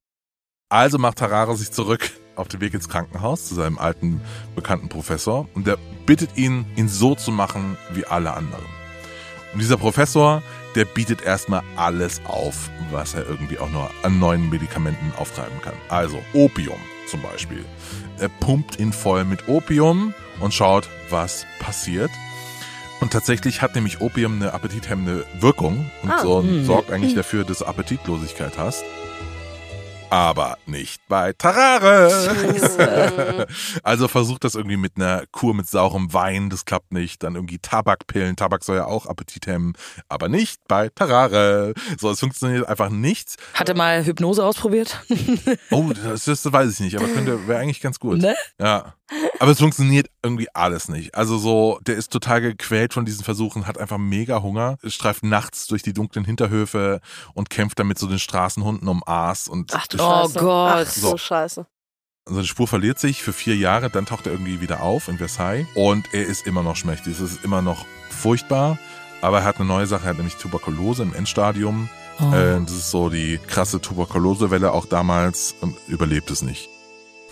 [0.70, 4.20] Also macht Harare sich zurück auf den Weg ins Krankenhaus zu seinem alten
[4.56, 8.66] bekannten Professor und der bittet ihn, ihn so zu machen wie alle anderen.
[9.54, 10.42] Und dieser Professor,
[10.76, 15.74] der bietet erstmal alles auf, was er irgendwie auch nur an neuen Medikamenten auftreiben kann.
[15.90, 16.78] Also Opium
[17.10, 17.64] zum Beispiel.
[18.20, 22.12] Er pumpt ihn voll mit Opium und schaut, was passiert.
[23.02, 26.20] Und tatsächlich hat nämlich Opium eine appetithemmende Wirkung und Ah.
[26.22, 26.66] so Hm.
[26.66, 28.84] sorgt eigentlich dafür, dass du Appetitlosigkeit hast.
[30.16, 33.48] Aber nicht bei Tarare.
[33.84, 37.22] also versucht das irgendwie mit einer Kur mit saurem Wein, das klappt nicht.
[37.22, 38.38] Dann irgendwie Tabakpillen.
[38.38, 39.74] Tabak soll ja auch Appetit hemmen,
[40.08, 41.74] aber nicht bei Tarare.
[42.00, 43.36] So, es funktioniert einfach nicht.
[43.56, 45.02] Hat er mal Hypnose ausprobiert?
[45.70, 48.20] Oh, das, das weiß ich nicht, aber könnte wäre eigentlich ganz gut.
[48.20, 48.38] ne?
[48.58, 48.94] Ja.
[49.40, 51.14] Aber es funktioniert irgendwie alles nicht.
[51.16, 55.68] Also so, der ist total gequält von diesen Versuchen, hat einfach mega Hunger, streift nachts
[55.68, 57.02] durch die dunklen Hinterhöfe
[57.34, 60.40] und kämpft dann mit so den Straßenhunden um Aas und Ach du Oh Scheiße.
[60.40, 60.72] Gott.
[60.74, 61.18] Ach so, So.
[61.18, 61.68] Scheiße.
[62.26, 65.20] seine Also Spur verliert sich für vier Jahre, dann taucht er irgendwie wieder auf in
[65.20, 67.14] Versailles und er ist immer noch schmächtig.
[67.14, 68.80] Es ist immer noch furchtbar,
[69.22, 71.90] aber er hat eine neue Sache, er hat nämlich Tuberkulose im Endstadium.
[72.20, 72.34] Oh.
[72.34, 76.70] Äh, das ist so die krasse Tuberkulosewelle auch damals und überlebt es nicht.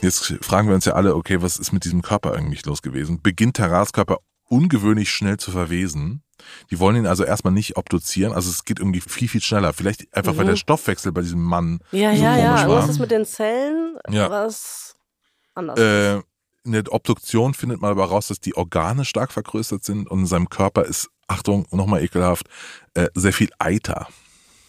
[0.04, 3.22] Jetzt fragen wir uns ja alle, okay, was ist mit diesem Körper eigentlich los gewesen?
[3.22, 4.18] Beginnt Terrars Körper
[4.50, 6.22] ungewöhnlich schnell zu verwesen.
[6.70, 9.72] Die wollen ihn also erstmal nicht obduzieren, also es geht irgendwie viel, viel schneller.
[9.74, 10.50] Vielleicht einfach, weil Mhm.
[10.50, 12.56] der Stoffwechsel bei diesem Mann Ja, so ja, ja.
[12.66, 12.90] komisch war.
[12.90, 14.30] ist mit den Zellen, Ja.
[14.30, 14.96] was
[15.56, 16.16] anders Äh,
[16.66, 20.26] in der Obduktion findet man aber raus, dass die Organe stark vergrößert sind und in
[20.26, 22.48] seinem Körper ist, Achtung, nochmal ekelhaft,
[22.94, 24.08] äh, sehr viel Eiter.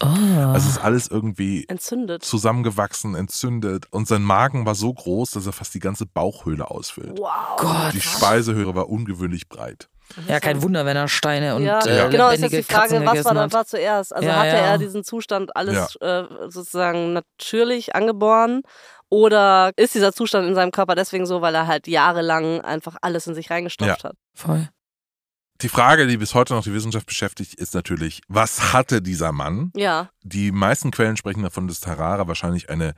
[0.05, 0.47] Oh.
[0.53, 2.23] Also es ist alles irgendwie Entzündet.
[2.23, 7.17] zusammengewachsen, entzündet und sein Magen war so groß, dass er fast die ganze Bauchhöhle ausfüllt.
[7.17, 7.57] Wow.
[7.57, 7.93] Gott.
[7.93, 9.89] Die Speisehöhle war ungewöhnlich breit.
[10.27, 12.99] Ja, kein Wunder, wenn er Steine und ja, äh, genau, ist jetzt die Frage, Katzen
[12.99, 13.53] was war, gegessen da, hat.
[13.53, 14.15] war zuerst?
[14.15, 14.55] Also Ja, hatte ja.
[14.55, 18.61] er diesen Zustand alles äh, sozusagen natürlich angeboren
[19.09, 23.25] oder ist dieser Zustand in seinem Körper deswegen so, weil er halt jahrelang einfach alles
[23.27, 24.15] in sich reingestopft hat?
[24.35, 24.69] Voll.
[25.61, 29.71] Die Frage, die bis heute noch die Wissenschaft beschäftigt, ist natürlich, was hatte dieser Mann?
[29.75, 30.09] Ja.
[30.23, 32.93] Die meisten Quellen sprechen davon, dass Tarara wahrscheinlich eine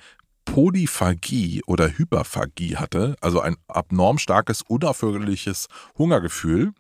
[0.46, 5.67] Polyphagie oder Hyperphagie hatte, also ein abnorm starkes, unaufhörliches
[5.98, 6.72] Hungergefühl.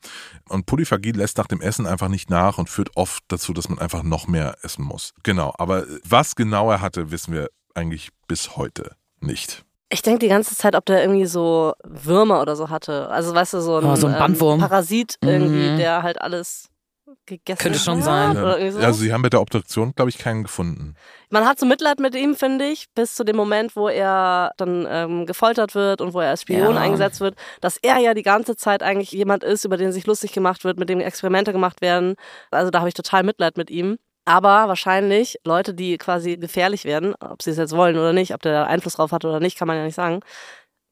[0.47, 3.77] Und Polyphagie lässt nach dem Essen einfach nicht nach und führt oft dazu, dass man
[3.77, 5.13] einfach noch mehr essen muss.
[5.21, 9.66] Genau, aber was genau er hatte, wissen wir eigentlich bis heute nicht.
[9.89, 13.07] Ich denke die ganze Zeit, ob der irgendwie so Würmer oder so hatte.
[13.09, 14.59] Also weißt du, so ein, Oh, so ein Bandwurm.
[14.59, 15.77] Parasit irgendwie, Mhm.
[15.77, 16.67] der halt alles
[17.25, 18.03] gegessen Könnte schon hat.
[18.03, 18.31] sein.
[18.37, 18.79] Oder so.
[18.79, 20.95] Also sie haben bei der Obduktion, glaube ich, keinen gefunden.
[21.29, 24.85] Man hat so Mitleid mit ihm, finde ich, bis zu dem Moment, wo er dann
[24.89, 26.81] ähm, gefoltert wird und wo er als Spion Ja.
[26.81, 30.33] eingesetzt wird, dass er ja die ganze Zeit eigentlich jemand ist, über den sich lustig
[30.33, 32.15] gemacht wird, mit dem Experimente gemacht werden.
[32.51, 33.97] Also da habe ich total Mitleid mit ihm.
[34.27, 38.41] Aber wahrscheinlich Leute, die quasi gefährlich werden, ob sie es jetzt wollen oder nicht, ob
[38.41, 40.19] der da Einfluss drauf hat oder nicht, kann man ja nicht sagen,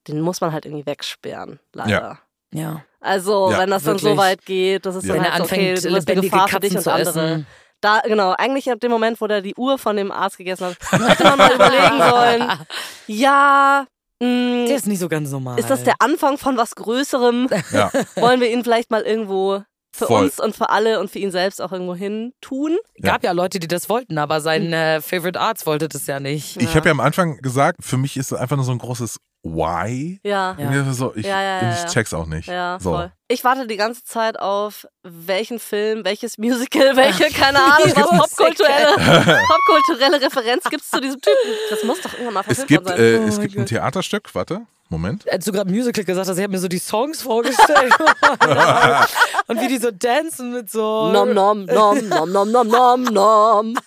[0.08, 2.20] den muss man halt irgendwie wegsperren, leider.
[2.54, 2.84] Ja.
[3.02, 4.24] Also, Ja, wenn das dann so wirklich.
[4.26, 5.16] weit geht, das ist Ja.
[5.16, 7.10] dann Wenn er halt so, okay, anfängt, du bist Gefahr für dich und zu andere.
[7.10, 7.48] essen.
[7.82, 10.78] Da, genau, eigentlich ab dem Moment, wo der die Uhr von dem Arzt gegessen hat,
[11.10, 12.52] hätte man mal überlegen sollen,
[13.08, 13.86] ja,
[14.22, 15.60] mh, Der ist nicht so ganz normal.
[15.60, 17.50] ist das der Anfang von was Größerem?
[17.72, 19.62] Ja, Wollen wir ihn vielleicht mal irgendwo
[19.96, 20.26] für Voll.
[20.26, 22.78] uns und für alle und für ihn selbst auch irgendwo hin tun?
[23.02, 26.62] Gab ja Leute, die das wollten, aber sein äh, Favorite Arzt wollte das ja nicht.
[26.62, 29.18] ich habe ja am Anfang gesagt, für mich ist es einfach nur so ein großes
[29.48, 30.20] Why.
[30.24, 30.58] Ja.
[30.58, 30.92] Ja.
[30.92, 32.48] So, ich, Ja, ja, ja, ich check's auch nicht.
[32.48, 32.94] Ja, so.
[32.94, 33.12] voll.
[33.28, 38.96] Ich warte die ganze Zeit auf welchen Film, welches Musical, welche, keine Ahnung, was popkulturelle,
[39.48, 41.54] popkulturelle Referenz gibt's zu diesem Typen.
[41.70, 43.22] Das muss doch irgendwann mal Es verfilmt gibt, worden sein.
[43.22, 43.70] äh, Oh es gibt ein Gott.
[43.70, 45.32] Theaterstück, warte, Moment.
[45.32, 47.94] Als du gerade Musical gesagt hast, ich habe mir so die Songs vorgestellt.
[49.48, 51.12] und wie die so dancen mit so.
[51.12, 53.78] Nom nom nom nom nom nom nom nom.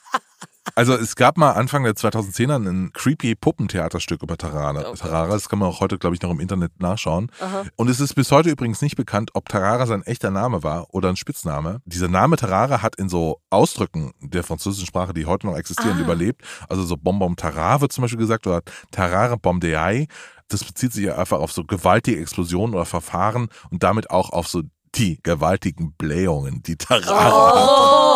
[0.74, 4.84] Also es gab mal Anfang der 2010er ein creepy Puppentheaterstück über Tarara.
[4.90, 4.94] Oh.
[4.94, 7.30] Tarara, das kann man auch heute, glaube ich, noch im Internet nachschauen.
[7.40, 7.64] Aha.
[7.76, 11.08] Und es ist bis heute übrigens nicht bekannt, ob Tarara sein echter Name war oder
[11.08, 11.80] ein Spitzname.
[11.84, 16.02] Dieser Name Tarara hat in so Ausdrücken der französischen Sprache, die heute noch existieren, Ah.
[16.02, 16.42] überlebt.
[16.68, 20.06] Also so Bonbon Tarare wird zum Beispiel gesagt oder Tarare Bom de Ai.
[20.48, 24.48] das bezieht sich ja einfach auf so gewaltige Explosionen oder Verfahren und damit auch auf
[24.48, 24.62] so
[24.94, 27.04] die gewaltigen Blähungen, die Tarare
[27.34, 28.07] Oh.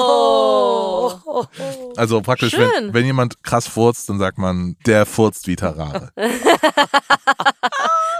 [1.96, 6.10] Also praktisch, wenn, wenn jemand krass furzt, dann sagt man, der furzt wie Tarare.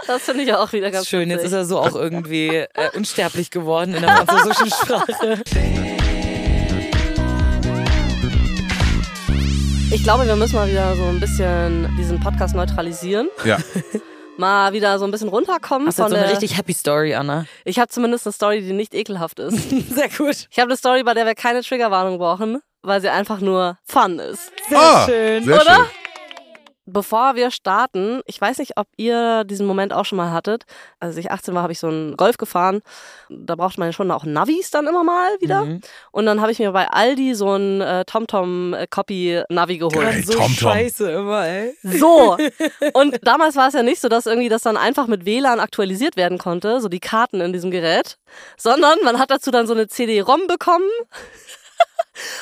[0.05, 3.51] Das finde ich auch wieder ganz Schön, jetzt ist er so auch irgendwie äh, unsterblich
[3.51, 5.41] geworden in der französischen Sprache.
[9.91, 13.29] Ich glaube, wir müssen mal wieder so ein bisschen diesen Podcast neutralisieren.
[13.45, 13.59] Ja,
[14.37, 17.45] Mal wieder so ein bisschen runterkommen Hast du von so eine richtig happy Story, Anna?
[17.65, 19.69] Ich habe zumindest eine Story, die nicht ekelhaft ist.
[19.93, 20.47] Sehr gut.
[20.49, 24.19] Ich habe eine Story, bei der wir keine Triggerwarnung brauchen, weil sie einfach nur Fun
[24.19, 24.51] ist.
[24.69, 25.43] Sehr ah, schön.
[25.43, 25.75] Sehr Oder?
[25.75, 25.85] schön.
[26.85, 30.65] Bevor wir starten, ich weiß nicht, ob ihr diesen Moment auch schon mal hattet.
[30.99, 32.81] Als ich 18 war, habe ich so einen Golf gefahren.
[33.29, 35.63] Da braucht man ja schon auch Navis dann immer mal wieder.
[35.63, 35.79] Mhm.
[36.11, 39.95] Und dann habe ich mir bei Aldi so ein äh, TomTom-Copy-Navi geholt.
[39.95, 40.23] Geil.
[40.25, 40.49] so TomTom.
[40.49, 41.73] scheiße immer, ey.
[41.83, 42.35] So.
[42.93, 46.17] Und damals war es ja nicht so, dass irgendwie das dann einfach mit WLAN aktualisiert
[46.17, 48.17] werden konnte, so die Karten in diesem Gerät,
[48.57, 50.89] sondern man hat dazu dann so eine CD-ROM bekommen,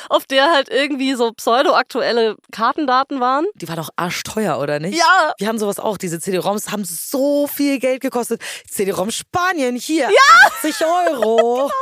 [0.08, 3.46] auf der halt irgendwie so pseudo-aktuelle Kartendaten waren.
[3.54, 4.98] Die war doch arschteuer, oder nicht?
[4.98, 5.32] Ja.
[5.38, 5.98] Wir haben sowas auch.
[5.98, 8.42] Diese CD-ROMs haben so viel Geld gekostet.
[8.68, 10.08] CD-ROM Spanien, hier.
[10.08, 10.46] Ja.
[10.46, 11.70] 80 Euro.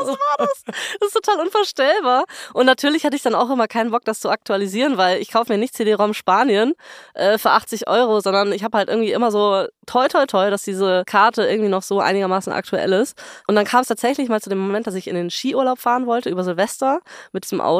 [1.00, 2.24] Das ist total unvorstellbar.
[2.55, 5.53] Und natürlich hatte ich dann auch immer keinen Bock, das zu aktualisieren, weil ich kaufe
[5.53, 6.74] mir nicht CD-ROM Spanien
[7.14, 10.62] äh, für 80 Euro, sondern ich habe halt irgendwie immer so toi toi toi, dass
[10.62, 13.20] diese Karte irgendwie noch so einigermaßen aktuell ist.
[13.46, 16.07] Und dann kam es tatsächlich mal zu dem Moment, dass ich in den Skiurlaub fahren
[16.07, 17.00] wollte über Silvester
[17.33, 17.79] mit diesem Auto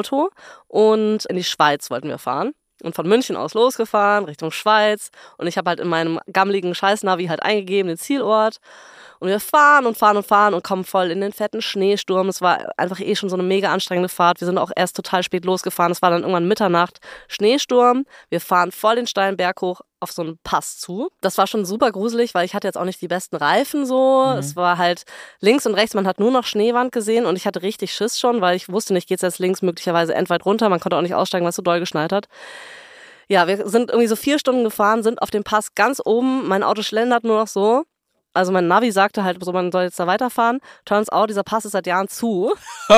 [0.69, 2.53] und in die Schweiz wollten wir fahren.
[2.83, 5.11] Und von München aus losgefahren, Richtung Schweiz.
[5.37, 8.57] Und ich habe halt in meinem gammeligen Scheißnavi halt eingegeben, den Zielort.
[9.21, 12.29] Und wir fahren und fahren und fahren und kommen voll in den fetten Schneesturm.
[12.29, 14.41] Es war einfach eh schon so eine mega anstrengende Fahrt.
[14.41, 15.93] Wir sind auch erst total spät losgefahren.
[15.93, 17.01] Es war dann irgendwann Mitternacht.
[17.29, 18.07] Schneesturm.
[18.31, 21.11] Wir fahren voll den steilen Berg hoch auf so einen Pass zu.
[21.21, 24.35] Das war schon super gruselig, weil ich hatte jetzt auch nicht die besten Reifen so.
[24.39, 25.03] Es war halt
[25.41, 28.41] links und rechts, man hat nur noch Schneewand gesehen und ich hatte richtig Schiss schon,
[28.41, 30.71] weil ich wusste nicht, geht's jetzt links möglicherweise endweit runter.
[30.71, 32.29] Man konnte auch nicht aussteigen, weil es so doll geschneit hat.
[33.29, 36.49] Ja, wir sind irgendwie so vier Stunden gefahren, sind auf dem Pass ganz oben.
[36.49, 37.85] Mein Auto schlendert nur noch so.
[38.41, 40.61] Also mein Navi sagte halt, so man soll jetzt da weiterfahren.
[40.87, 42.55] Turns out, dieser Pass ist seit Jahren zu.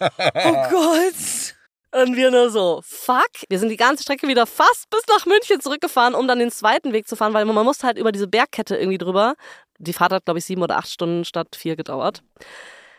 [0.00, 1.56] Oh Gott.
[1.90, 3.30] Und wir nur so, fuck.
[3.48, 6.92] Wir sind die ganze Strecke wieder fast bis nach München zurückgefahren, um dann den zweiten
[6.92, 9.34] Weg zu fahren, weil man musste halt über diese Bergkette irgendwie drüber.
[9.78, 12.22] Die Fahrt hat, glaube ich, sieben oder acht Stunden statt vier gedauert.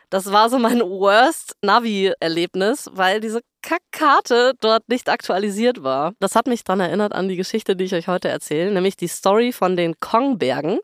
[0.10, 6.14] Das war so mein worst Navi-Erlebnis, weil diese Kackkarte dort nicht aktualisiert war.
[6.20, 9.08] Das hat mich daran erinnert an die Geschichte, die ich euch heute erzähle, nämlich die
[9.08, 10.80] Story von den Kongbergen.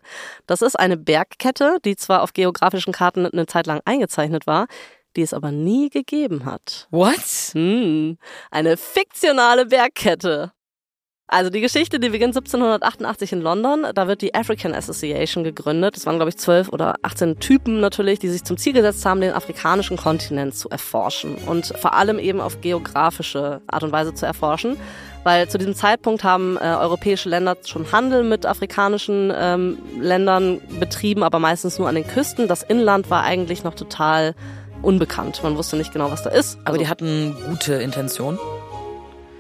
[0.48, 4.68] Das ist eine Bergkette, die zwar auf geografischen Karten eine Zeit lang eingezeichnet war,
[5.16, 6.88] die es aber nie gegeben hat.
[6.92, 7.54] What?
[7.54, 8.18] Hm,
[8.52, 10.52] eine fiktionale Bergkette.
[11.28, 13.88] Also die Geschichte, die beginnt 1788 in London.
[13.96, 15.96] Da wird die African Association gegründet.
[15.96, 19.22] Das waren, glaube ich, zwölf oder 18 Typen natürlich, die sich zum Ziel gesetzt haben,
[19.22, 24.28] den afrikanischen Kontinent zu erforschen und vor allem eben auf geografische Art und Weise zu
[24.28, 24.78] erforschen.
[25.24, 31.24] Weil zu diesem Zeitpunkt haben äh, europäische Länder schon Handel mit afrikanischen ähm, Ländern betrieben,
[31.24, 32.48] aber meistens nur an den Küsten.
[32.48, 34.36] Das Inland war eigentlich noch total
[34.84, 35.42] unbekannt.
[35.42, 36.60] Man wusste nicht genau, was da ist.
[36.66, 38.38] Aber die hatten gute Intention.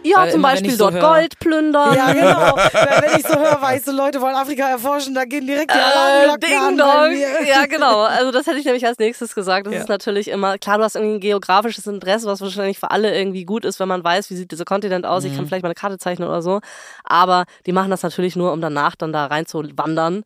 [0.05, 1.95] Ja, Weil zum immer, Beispiel ich so dort höre- Gold plündern.
[1.95, 2.55] Ja, genau.
[3.01, 6.39] Wenn ich so höre, weiße Leute wollen Afrika erforschen, da gehen direkt die Äh, Alarmglocken
[6.49, 7.45] Ding an Dong.
[7.47, 8.01] Ja, genau.
[8.03, 9.67] Also das hätte ich nämlich als nächstes gesagt.
[9.67, 9.79] Das Ja.
[9.81, 13.45] ist natürlich immer, klar, du hast irgendwie ein geografisches Interesse, was wahrscheinlich für alle irgendwie
[13.45, 15.23] gut ist, wenn man weiß, wie sieht dieser Kontinent aus.
[15.23, 15.37] Ich Mhm.
[15.37, 16.59] kann vielleicht mal eine Karte zeichnen oder so.
[17.03, 20.23] Aber die machen das natürlich nur, um danach dann da rein zu wandern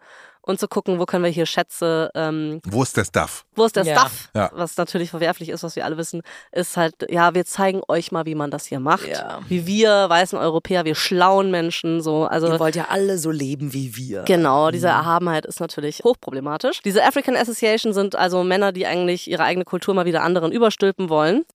[0.49, 3.45] und zu gucken, wo können wir hier Schätze, ähm, Wo ist der Stuff?
[3.55, 3.99] wo ist der Ja.
[3.99, 4.29] Stuff?
[4.33, 4.49] Ja.
[4.53, 8.25] Was natürlich verwerflich ist, was wir alle wissen, ist halt, ja, wir zeigen euch mal,
[8.25, 9.07] wie man das hier macht.
[9.07, 9.39] Ja.
[9.47, 12.47] Wie wir weißen Europäer, wir schlauen Menschen, so, also.
[12.47, 14.23] Ihr wollt ja alle so leben wie wir.
[14.23, 16.81] Genau, diese Erhabenheit ist natürlich hochproblematisch.
[16.81, 21.09] Diese African Association sind also Männer, die eigentlich ihre eigene Kultur mal wieder anderen überstülpen
[21.09, 21.45] wollen.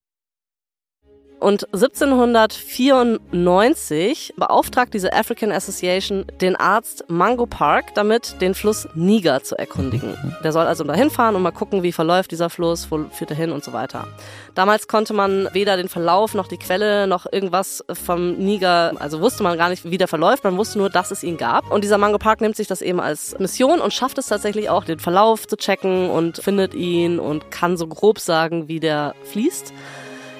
[1.45, 9.59] Und 1794 beauftragt diese African Association den Arzt Mango Park damit, den Fluss Niger zu
[9.59, 10.17] erkundigen.
[10.43, 13.37] Der soll also dahin fahren und mal gucken, wie verläuft dieser Fluss, wo führt er
[13.37, 14.09] hin und so weiter.
[14.55, 19.43] Damals konnte man weder den Verlauf noch die Quelle noch irgendwas vom Niger, also wusste
[19.43, 21.71] man gar nicht, wie der verläuft, man wusste nur, dass es ihn gab.
[21.71, 24.85] Und dieser Mango Park nimmt sich das eben als Mission und schafft es tatsächlich auch,
[24.85, 29.75] den Verlauf zu checken und findet ihn und kann so grob sagen, wie der fließt.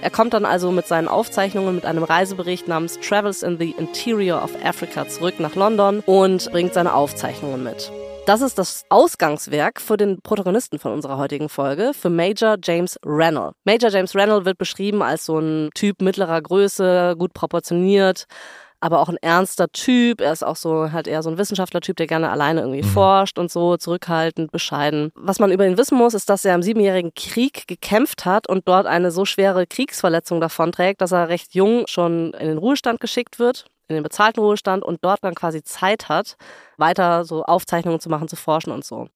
[0.05, 4.45] Er kommt dann also mit seinen Aufzeichnungen mit einem Reisebericht namens Travels in the Interior
[4.45, 7.91] of Africa zurück nach London und bringt seine Aufzeichnungen mit.
[8.27, 13.53] Das ist das Ausgangswerk für den Protagonisten von unserer heutigen Folge, für Major James Rennell.
[13.65, 18.27] Major James Rennell wird beschrieben als so ein Typ mittlerer Größe, gut proportioniert,
[18.85, 20.21] aber auch ein ernster Typ.
[20.21, 23.51] Er ist auch so halt eher so ein Wissenschaftlertyp, der gerne alleine irgendwie forscht und
[23.51, 25.11] so, zurückhaltend, bescheiden.
[25.15, 28.69] Was man über ihn wissen muss, ist, dass er im Siebenjährigen Krieg gekämpft hat und
[28.69, 33.39] dort eine so schwere Kriegsverletzung davonträgt, dass er recht jung schon in den Ruhestand geschickt
[33.39, 36.37] wird in den bezahlten Ruhestand und dort dann quasi Zeit hat,
[36.79, 39.09] weiter so Aufzeichnungen zu machen, zu forschen und so.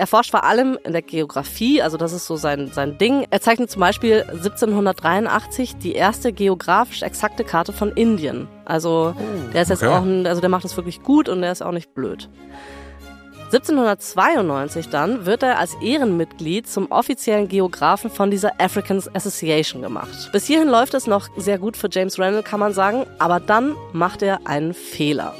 [0.00, 3.26] Er forscht vor allem in der Geografie, also das ist so sein, sein Ding.
[3.28, 8.48] Er zeichnet zum Beispiel 1783 die erste geografisch exakte Karte von Indien.
[8.64, 9.14] Also
[9.52, 9.92] der ist jetzt okay.
[9.92, 12.30] auch, ein, also der macht das wirklich gut und der ist auch nicht blöd.
[13.52, 20.30] 1792 dann wird er als Ehrenmitglied zum offiziellen Geografen von dieser African Association gemacht.
[20.32, 23.76] Bis hierhin läuft es noch sehr gut für James Randall, kann man sagen, aber dann
[23.92, 25.34] macht er einen Fehler.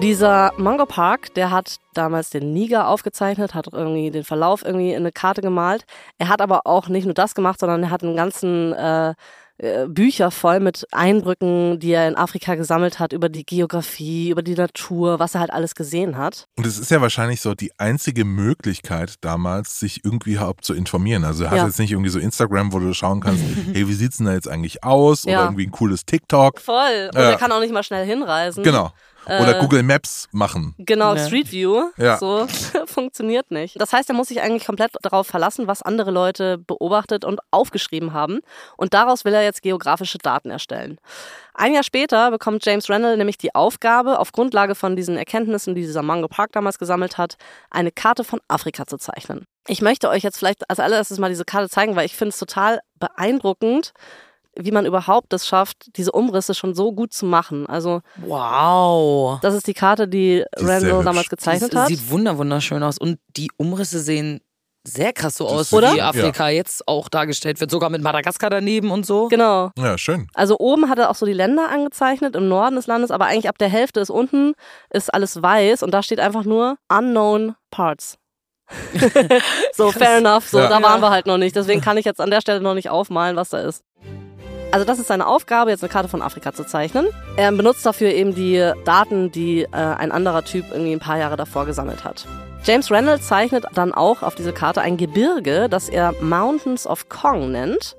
[0.00, 4.98] Dieser Mango Park, der hat damals den Niger aufgezeichnet, hat irgendwie den Verlauf irgendwie in
[4.98, 5.84] eine Karte gemalt.
[6.18, 9.14] Er hat aber auch nicht nur das gemacht, sondern er hat einen ganzen äh,
[9.60, 14.42] äh, Bücher voll mit Eindrücken, die er in Afrika gesammelt hat über die Geografie, über
[14.42, 16.46] die Natur, was er halt alles gesehen hat.
[16.56, 21.24] Und es ist ja wahrscheinlich so die einzige Möglichkeit damals, sich irgendwie überhaupt zu informieren.
[21.24, 21.66] Also du hast Ja.
[21.66, 24.46] jetzt nicht irgendwie so Instagram, wo du schauen kannst, hey, wie sieht's denn da jetzt
[24.48, 25.24] eigentlich aus?
[25.24, 25.38] Ja.
[25.38, 26.60] Oder irgendwie ein cooles TikTok.
[26.60, 27.10] Voll.
[27.12, 27.30] Und Ja.
[27.30, 28.62] er kann auch nicht mal schnell hinreisen.
[28.62, 28.92] Genau.
[29.28, 30.74] Oder Äh, Google Maps machen.
[30.78, 31.26] Genau, Ja.
[31.26, 31.90] Street View.
[31.96, 32.16] Ja.
[32.18, 32.46] So
[32.86, 33.80] funktioniert nicht.
[33.80, 38.12] Das heißt, er muss sich eigentlich komplett darauf verlassen, was andere Leute beobachtet und aufgeschrieben
[38.12, 38.40] haben.
[38.76, 40.98] Und daraus will er jetzt geografische Daten erstellen.
[41.54, 45.82] Ein Jahr später bekommt James Randall nämlich die Aufgabe, auf Grundlage von diesen Erkenntnissen, die
[45.82, 47.34] dieser Mango Park damals gesammelt hat,
[47.70, 49.44] eine Karte von Afrika zu zeichnen.
[49.66, 52.38] Ich möchte euch jetzt vielleicht als allererstes mal diese Karte zeigen, weil ich finde es
[52.38, 53.92] total beeindruckend,
[54.60, 57.66] wie man überhaupt es schafft, diese Umrisse schon so gut zu machen.
[57.66, 59.38] Also Wow.
[59.40, 61.88] das ist die Karte, die, sehr Randall damals gezeichnet Das hat.
[61.88, 64.40] sieht wunder wunderschön aus und die Umrisse sehen
[64.84, 65.92] sehr krass so aus, Oder?
[65.94, 69.28] wie Afrika jetzt auch dargestellt wird, sogar mit Madagaskar daneben und so.
[69.28, 69.70] Genau.
[69.76, 70.28] Ja, schön.
[70.34, 73.48] Also oben hat er auch so die Länder angezeichnet im Norden des Landes, aber eigentlich
[73.50, 74.54] ab der Hälfte ist unten
[74.90, 78.16] ist alles weiß und da steht einfach nur unknown parts.
[79.74, 80.48] so, fair enough.
[80.48, 80.68] So, Ja.
[80.68, 81.06] da waren Ja.
[81.06, 81.56] wir halt noch nicht.
[81.56, 83.82] Deswegen kann ich jetzt an der Stelle noch nicht aufmalen, was da ist.
[84.70, 87.06] Also das ist seine Aufgabe, jetzt eine Karte von Afrika zu zeichnen.
[87.36, 91.36] Er benutzt dafür eben die Daten, die äh, ein anderer Typ irgendwie ein paar Jahre
[91.36, 92.26] davor gesammelt hat.
[92.64, 97.50] James Randall zeichnet dann auch auf diese Karte ein Gebirge, das er Mountains of Kong
[97.50, 97.96] nennt.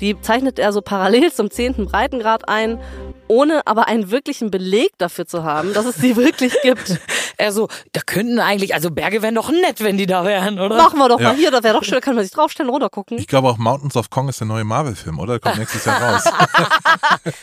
[0.00, 1.86] Die zeichnet er so parallel zum 10.
[1.86, 2.78] Breitengrad ein,
[3.28, 6.98] ohne aber einen wirklichen Beleg dafür zu haben, dass es sie wirklich gibt.
[7.38, 10.76] Er so, da könnten eigentlich, also Berge wären doch nett, wenn die da wären, oder?
[10.76, 11.28] Machen wir doch Ja.
[11.28, 13.18] mal hier, da wäre doch schön, da kann man sich draufstellen, runtergucken.
[13.18, 15.38] Ich glaube auch Mountains of Kong ist der neue Marvel-Film, oder?
[15.38, 16.24] Der kommt nächstes Jahr raus.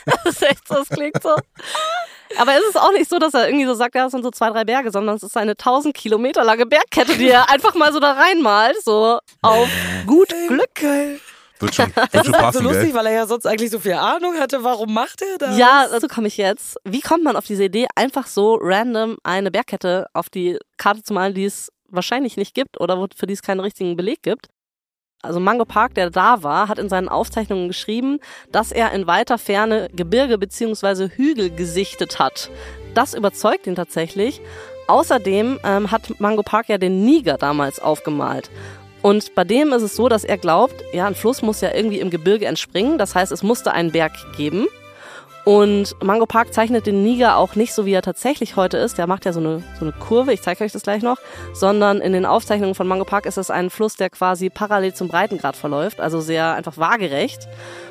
[0.06, 1.34] Das ist echt so, das klingt so.
[2.38, 4.30] Aber es ist auch nicht so, dass er irgendwie so sagt, ja, das sind so
[4.30, 7.92] zwei, drei Berge, sondern es ist eine 1000 Kilometer lange Bergkette, die er einfach mal
[7.92, 9.68] so da reinmalt, so auf
[10.06, 10.74] gut Glück.
[10.74, 11.20] Geil.
[11.60, 12.94] Wird schon, Das wird schon ist halt so passen, lustig, gell?
[12.94, 14.64] weil er ja sonst eigentlich so viel Ahnung hatte.
[14.64, 15.56] Warum macht er das?
[15.58, 16.76] Ja, dazu komme ich jetzt.
[16.84, 21.12] Wie kommt man auf diese Idee, einfach so random eine Bergkette auf die Karte zu
[21.14, 24.46] malen, die es wahrscheinlich nicht gibt oder wo- für die es keinen richtigen Beleg gibt?
[25.22, 28.20] Also Mango Park, der da war, hat in seinen Aufzeichnungen geschrieben,
[28.52, 31.08] dass er in weiter Ferne Gebirge bzw.
[31.10, 32.48] Hügel gesichtet hat.
[32.94, 34.40] Das überzeugt ihn tatsächlich.
[34.88, 38.50] Außerdem ähm, hat Mango Park ja den Niger damals aufgemalt.
[39.02, 42.00] Und bei dem ist es so, dass er glaubt, ja, ein Fluss muss ja irgendwie
[42.00, 42.98] im Gebirge entspringen.
[42.98, 44.66] Das heißt, es musste einen Berg geben.
[45.44, 48.98] Und Mango Park zeichnet den Niger auch nicht so, wie er tatsächlich heute ist.
[48.98, 51.16] Der macht ja so eine, so eine Kurve, ich zeige euch das gleich noch.
[51.54, 55.08] Sondern in den Aufzeichnungen von Mango Park ist es ein Fluss, der quasi parallel zum
[55.08, 55.98] Breitengrad verläuft.
[56.00, 57.48] Also sehr einfach waagerecht.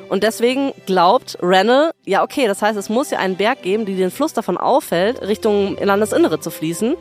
[0.10, 3.96] Und deswegen glaubt Rennell, ja okay, das heißt, es muss ja einen Berg geben, die
[3.96, 6.96] den Fluss davon auffällt, Richtung Landesinnere zu fließen.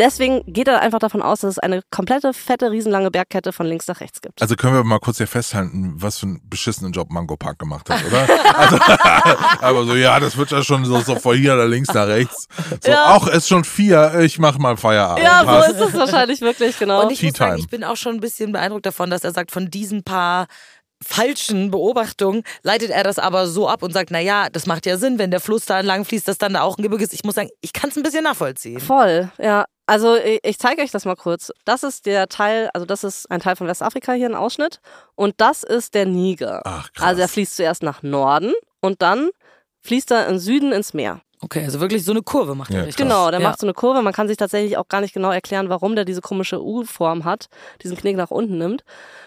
[0.00, 3.86] Deswegen geht er einfach davon aus, dass es eine komplette, fette, riesenlange Bergkette von links
[3.86, 4.40] nach rechts gibt.
[4.40, 7.90] Also können wir mal kurz hier festhalten, was für einen beschissenen Job Mango Park gemacht
[7.90, 8.26] hat, oder?
[8.56, 8.78] also,
[9.60, 12.48] aber so, ja, das wird ja schon so, so von hier nach links nach rechts.
[12.82, 13.14] So, Ja.
[13.14, 15.22] auch ist schon vier, ich mach mal Feierabend.
[15.22, 15.76] Ja, Passt.
[15.76, 17.02] so ist es wahrscheinlich wirklich, genau.
[17.02, 17.50] Und ich muss Time.
[17.50, 20.46] sagen, ich bin auch schon ein bisschen beeindruckt davon, dass er sagt, von diesen paar
[21.02, 24.96] falschen Beobachtungen leitet er das aber so ab und sagt, na ja, das macht ja
[24.98, 27.14] Sinn, wenn der Fluss da entlang fließt, dass dann da auch ein Gebirge ist.
[27.14, 28.80] Ich muss sagen, ich kann es ein bisschen nachvollziehen.
[28.80, 29.64] Voll, ja.
[29.90, 31.50] Also ich, ich zeige euch das mal kurz.
[31.64, 34.80] Das ist der Teil, also das ist ein Teil von Westafrika hier, ein Ausschnitt.
[35.16, 36.62] Und das ist der Niger.
[36.64, 37.08] Ach, krass.
[37.08, 39.30] Also er fließt zuerst nach Norden und dann
[39.80, 41.22] fließt er im Süden ins Meer.
[41.42, 43.02] Okay, also wirklich so eine Kurve macht Ja, er richtig.
[43.02, 43.48] Genau, der ja.
[43.48, 44.00] macht so eine Kurve.
[44.02, 47.48] Man kann sich tatsächlich auch gar nicht genau erklären, warum der diese komische U-Form hat,
[47.82, 48.84] diesen Knick nach unten nimmt.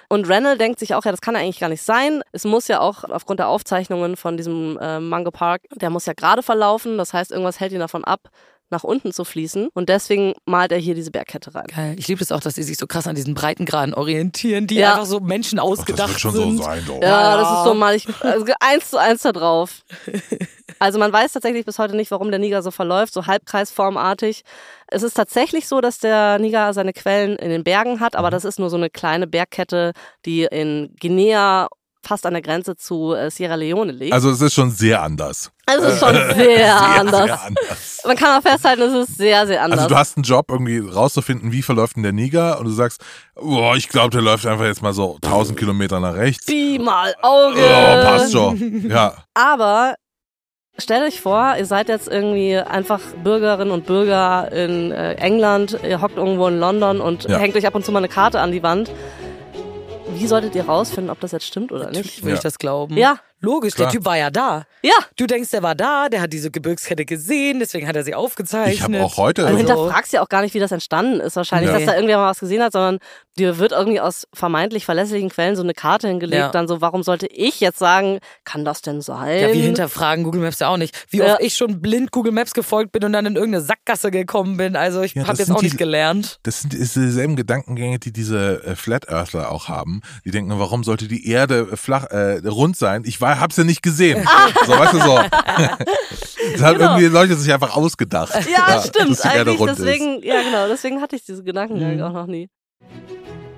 [0.07, 2.21] Und Rennell denkt sich auch, ja, das kann eigentlich gar nicht sein.
[2.31, 6.13] Es muss ja auch aufgrund der Aufzeichnungen von diesem äh, Mango Park, der muss ja
[6.13, 6.97] gerade verlaufen.
[6.97, 8.29] Das heißt, irgendwas hält ihn davon ab,
[8.69, 9.69] nach unten zu fließen.
[9.73, 11.65] Und deswegen malt er hier diese Bergkette rein.
[11.73, 11.95] Geil.
[11.97, 14.75] Ich liebe es das auch, dass die sich so krass an diesen Breitengraden orientieren, die
[14.75, 14.93] Ja.
[14.93, 16.57] einfach so Menschen Ach, das ausgedacht wird schon sind.
[16.57, 17.01] so sein, doch.
[17.01, 19.81] Ja, das ist so mal ich, also eins zu eins da drauf.
[20.79, 24.43] Also man weiß tatsächlich bis heute nicht, warum der Niger so verläuft, so halbkreisformartig.
[24.87, 28.45] Es ist tatsächlich so, dass der Niger seine Quellen in den Bergen hat, aber das
[28.45, 29.93] ist nur so eine kleine Bergkette,
[30.25, 31.67] die in Guinea
[32.05, 34.11] fast an der Grenze zu äh, Sierra Leone liegt.
[34.13, 35.51] Also es ist schon sehr anders.
[35.65, 37.25] Also es ist schon sehr, anders.
[37.25, 38.01] Sehr anders.
[38.05, 39.79] Man kann auch festhalten, es ist sehr, sehr anders.
[39.79, 43.01] Also du hast einen Job, irgendwie rauszufinden, wie verläuft denn der Niger und du sagst,
[43.35, 46.45] boah, ich glaube, der läuft einfach jetzt mal so 1000 Kilometer nach rechts.
[46.45, 47.55] Pi mal Auge.
[47.59, 48.89] Oh, passt schon.
[48.89, 49.13] Ja.
[49.33, 49.95] Aber
[50.77, 56.01] stellt euch vor, ihr seid jetzt irgendwie einfach Bürgerinnen und Bürger in äh, England, ihr
[56.01, 57.37] hockt irgendwo in London und Ja.
[57.37, 58.91] hängt euch ab und zu mal eine Karte an die Wand.
[60.15, 61.95] Wie solltet ihr rausfinden, ob das jetzt stimmt oder nicht?
[61.95, 62.35] Natürlich will Ja.
[62.35, 62.97] ich das glauben.
[62.97, 63.89] Ja, Logisch, Klar.
[63.89, 64.65] der Typ war ja da.
[64.81, 64.93] ja.
[65.17, 68.73] Du denkst, der war da, der hat diese Gebirgskette gesehen, deswegen hat er sie aufgezeichnet.
[68.75, 69.45] Ich habe auch heute.
[69.45, 71.35] Also hinterfragst ja auch gar nicht, wie das entstanden ist.
[71.35, 71.77] Wahrscheinlich, Ja.
[71.77, 72.99] dass da irgendwer mal was gesehen hat, sondern
[73.37, 76.39] dir wird irgendwie aus vermeintlich verlässlichen Quellen so eine Karte hingelegt.
[76.39, 76.49] Ja.
[76.51, 79.39] Dann so, warum sollte ich jetzt sagen, kann das denn sein?
[79.41, 80.95] Ja, wir hinterfragen Google Maps ja auch nicht.
[81.09, 81.33] Wie Ja.
[81.33, 84.75] oft ich schon blind Google Maps gefolgt bin und dann in irgendeine Sackgasse gekommen bin.
[84.75, 86.39] Also ich Ja, habe jetzt auch die- nicht gelernt.
[86.43, 90.01] Das sind dieselben Gedankengänge, die diese äh, Flat Earthler auch haben.
[90.25, 93.03] Die denken, warum sollte die Erde äh, flach, äh, rund sein?
[93.05, 94.27] Ich war, hab's ja nicht gesehen.
[94.65, 95.19] So, weißt du so.
[96.53, 96.91] Das hat Genau.
[96.97, 98.33] irgendwie Leute sich einfach ausgedacht.
[98.51, 99.25] Ja, dass stimmt.
[99.25, 99.79] Eigentlich ist.
[99.79, 102.01] deswegen, ja genau, deswegen hatte ich diese Gedanken Mhm.
[102.03, 102.49] auch noch nie.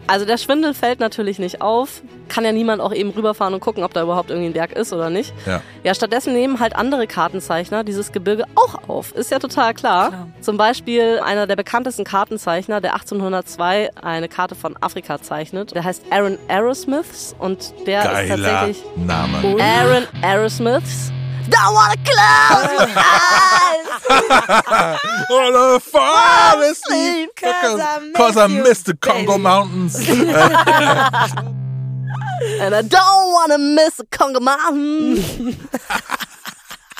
[0.07, 2.01] Also der Schwindel fällt natürlich nicht auf.
[2.27, 4.93] Kann ja niemand auch eben rüberfahren und gucken, ob da überhaupt irgendwie ein Berg ist
[4.93, 5.33] oder nicht.
[5.45, 5.61] Ja.
[5.83, 9.13] Ja, stattdessen nehmen halt andere Kartenzeichner dieses Gebirge auch auf.
[9.13, 10.09] Ist ja total klar.
[10.09, 10.27] Klar.
[10.41, 15.75] Zum Beispiel einer der bekanntesten Kartenzeichner, der 1802 eine Karte von Afrika zeichnet.
[15.75, 19.61] Der heißt Aaron Aerosmiths und der ist Geiler tatsächlich Name.
[19.61, 21.11] Aaron Aerosmiths.
[21.49, 23.87] Don't wanna close your eyes.
[25.27, 29.43] Oh, the fall asleep, Cause I miss cause I you, miss the Congo baby.
[29.43, 30.07] Mountains.
[32.59, 35.17] And I don't wanna miss the Congo Mountain.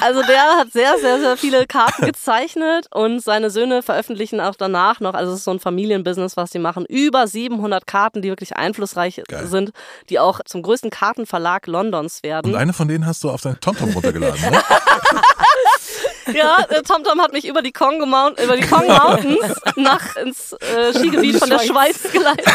[0.01, 4.99] Also der hat sehr, sehr, sehr viele Karten gezeichnet und seine Söhne veröffentlichen auch danach
[4.99, 8.55] noch, also es ist so ein Familienbusiness, was die machen, über 700 Karten, die wirklich
[8.55, 9.47] einflussreich Geil.
[9.47, 9.71] sind,
[10.09, 12.55] die auch zum größten Kartenverlag Londons Und werden.
[12.55, 14.61] eine von denen hast du auf dein TomTom runtergeladen, ne?
[16.33, 20.53] Ja, äh, TomTom hat mich über die Congo Mount, über die Kong Mountains nach ins
[20.53, 22.47] äh, Skigebiet von der Schweiz geleitet.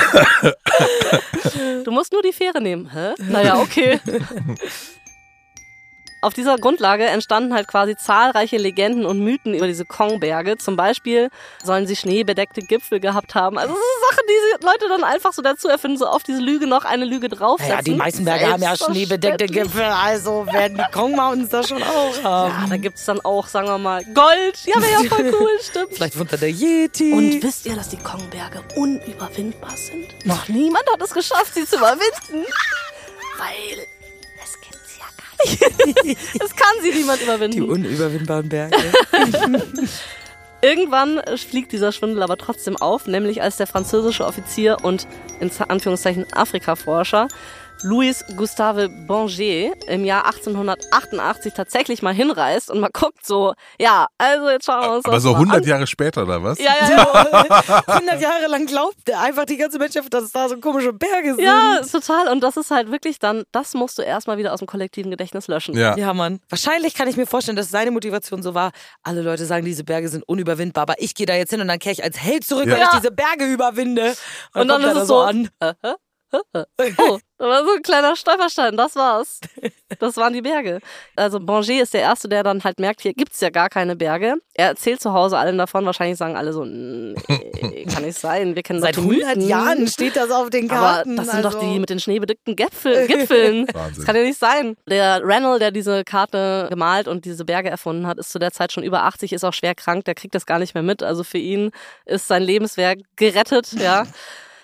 [1.84, 2.90] Du musst nur die Fähre nehmen.
[2.92, 3.14] Hä?
[3.28, 4.00] Naja, okay.
[6.22, 10.58] Auf dieser Grundlage entstanden halt quasi zahlreiche Legenden und Mythen über diese Kongberge.
[10.58, 11.30] Zum Beispiel
[11.64, 13.58] sollen sie schneebedeckte Gipfel gehabt haben.
[13.58, 16.66] Also das sind Sachen, die Leute dann einfach so dazu erfinden, so auf diese Lüge
[16.66, 17.74] noch eine Lüge draufsetzen.
[17.76, 19.46] Ja, die meisten Berge haben ja schneebedeckte.
[19.46, 22.22] Gipfel, also werden die Kong Mountains das schon auch Ja,
[22.58, 22.70] haben.
[22.70, 24.58] da gibt's dann auch, sagen wir mal, Gold.
[24.64, 25.88] Ja, wäre ja voll cool, stimmt.
[25.92, 27.12] Vielleicht da der Yeti.
[27.12, 30.26] Und wisst ihr, dass die Kongberge unüberwindbar sind?
[30.26, 32.44] Noch niemand hat es geschafft, sie zu überwinden.
[33.38, 33.86] Weil
[36.40, 37.62] Es kann sie niemand die überwinden.
[37.62, 38.76] unüberwindbaren Berge.
[40.62, 45.06] Irgendwann fliegt dieser Schwindel aber trotzdem auf, nämlich als der französische Offizier und
[45.40, 47.28] in Anführungszeichen Afrika-Forscher
[47.82, 54.50] Louis Gustave Bonger im Jahr 1888 tatsächlich mal hinreist und mal guckt so, ja, also
[54.50, 55.68] jetzt schauen wir uns Aber das so mal 100 an.
[55.68, 56.58] Jahre später, oder was?
[56.58, 57.82] Ja, ja, ja.
[57.86, 61.44] 100 Jahre lang glaubt einfach die ganze Menschheit, dass es da so komische Berge sind.
[61.44, 62.28] Ja, total.
[62.28, 65.48] Und das ist halt wirklich dann, das musst du erstmal wieder aus dem kollektiven Gedächtnis
[65.48, 65.74] löschen.
[65.76, 65.96] Ja.
[65.96, 66.40] Ja, Mann.
[66.50, 68.72] Wahrscheinlich kann ich mir vorstellen, dass seine Motivation so war,
[69.02, 71.78] alle Leute sagen, diese Berge sind unüberwindbar, aber ich gehe da jetzt hin und dann
[71.78, 72.90] kehre ich als Held zurück, weil Ja.
[72.92, 74.14] ich diese Berge überwinde.
[74.54, 75.48] Und dann kommt ist er es da so, an.
[75.60, 75.92] Äh, hä?
[76.32, 79.40] Oh, da war so ein kleiner Stolperstein, das war's.
[79.98, 80.80] Das waren die Berge.
[81.16, 84.34] Also Bonger ist der Erste, der dann halt merkt, hier gibt's ja gar keine Berge.
[84.54, 87.14] Er erzählt zu Hause allen davon, wahrscheinlich sagen alle so, nee,
[87.92, 89.48] kann nicht sein, wir kennen Seit doch die 100 Mythen.
[89.48, 91.16] Jahren steht das auf den Aber Karten.
[91.16, 91.66] das sind doch also.
[91.66, 93.66] die mit den schneebedeckten Gipfel, Gipfeln.
[93.72, 93.96] Wahnsinn.
[93.96, 94.76] Das kann ja nicht sein.
[94.88, 98.72] Der Rennell, der diese Karte gemalt und diese Berge erfunden hat, ist zu der Zeit
[98.72, 101.02] schon über 80, ist auch schwer krank, der kriegt das gar nicht mehr mit.
[101.02, 101.70] Also für ihn
[102.04, 104.04] ist sein Lebenswerk gerettet, ja.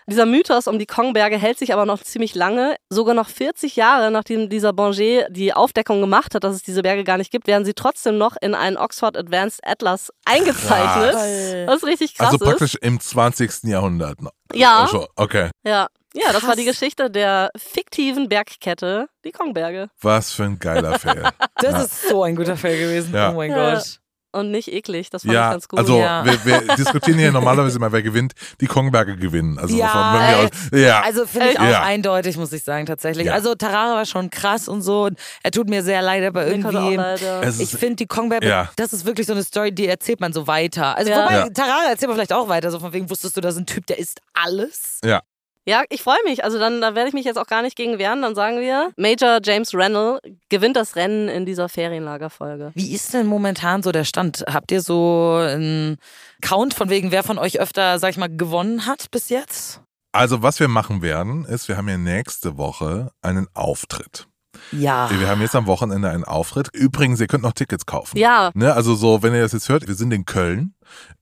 [0.08, 2.76] Dieser Mythos um die Kongberge hält sich aber noch ziemlich lange.
[2.90, 7.02] Sogar noch 40 Jahre, nachdem dieser Bonger die Aufdeckung gemacht hat, dass es diese Berge
[7.04, 11.12] gar nicht gibt, werden sie trotzdem noch in einen Oxford Advanced Atlas eingezeichnet.
[11.12, 11.66] Krass.
[11.66, 12.48] Was richtig krass Also ist.
[12.50, 13.64] praktisch im 20.
[13.64, 14.18] Jahrhundert.
[14.54, 14.80] Ja.
[14.82, 15.50] Also, okay.
[15.64, 16.78] Ja, ja, das war die Krass.
[16.78, 19.88] Geschichte der fiktiven Bergkette, die Kongberge.
[20.00, 21.24] Was für ein geiler Fail.
[21.56, 23.12] Das ist so ein guter Fall gewesen.
[23.14, 23.30] Ja.
[23.32, 23.74] Oh mein Ja.
[23.74, 23.98] Gott.
[24.36, 25.78] Und nicht eklig, das fand ich Ja, ganz gut.
[25.78, 26.24] also Ja.
[26.24, 28.34] wir, wir diskutieren hier normalerweise immer, wer gewinnt.
[28.60, 29.58] Die Kongberge gewinnen.
[29.58, 31.00] Also Ja, von mir aus, ja.
[31.02, 31.82] Also finde ich auch Ja.
[31.82, 33.26] eindeutig, muss ich sagen, tatsächlich.
[33.28, 33.32] Ja.
[33.32, 35.04] Also Tarara war schon krass und so.
[35.04, 36.96] Und er tut mir sehr leid, aber irgendwie.
[37.42, 38.70] Es Ich ist- finde die Kongberge, Ja.
[38.76, 40.96] das ist wirklich so eine Story, die erzählt man so weiter.
[40.96, 41.24] Also Ja.
[41.24, 41.48] wobei, Ja.
[41.48, 42.70] Tarara erzählt man vielleicht auch weiter.
[42.70, 45.00] So von wegen wusstest du, da ist ein Typ, der isst alles.
[45.04, 45.22] ja.
[45.68, 46.44] Ja, ich freue mich.
[46.44, 48.22] Also dann da werde ich mich jetzt auch gar nicht gegen wehren.
[48.22, 52.70] Dann sagen wir, Major James Rennell gewinnt das Rennen in dieser Ferienlagerfolge.
[52.74, 54.44] Wie ist denn momentan so der Stand?
[54.48, 55.98] Habt ihr so einen
[56.40, 59.80] Count von wegen, wer von euch öfter, sag ich mal, gewonnen hat bis jetzt?
[60.12, 64.28] Also, was wir machen werden, ist, wir haben ja nächste Woche einen Auftritt.
[64.72, 65.10] Ja.
[65.10, 66.68] Wir haben jetzt am Wochenende einen Auftritt.
[66.72, 68.16] Übrigens, ihr könnt noch Tickets kaufen.
[68.16, 70.74] Ja, Ne, also so, wenn ihr das jetzt hört, wir sind in Köln.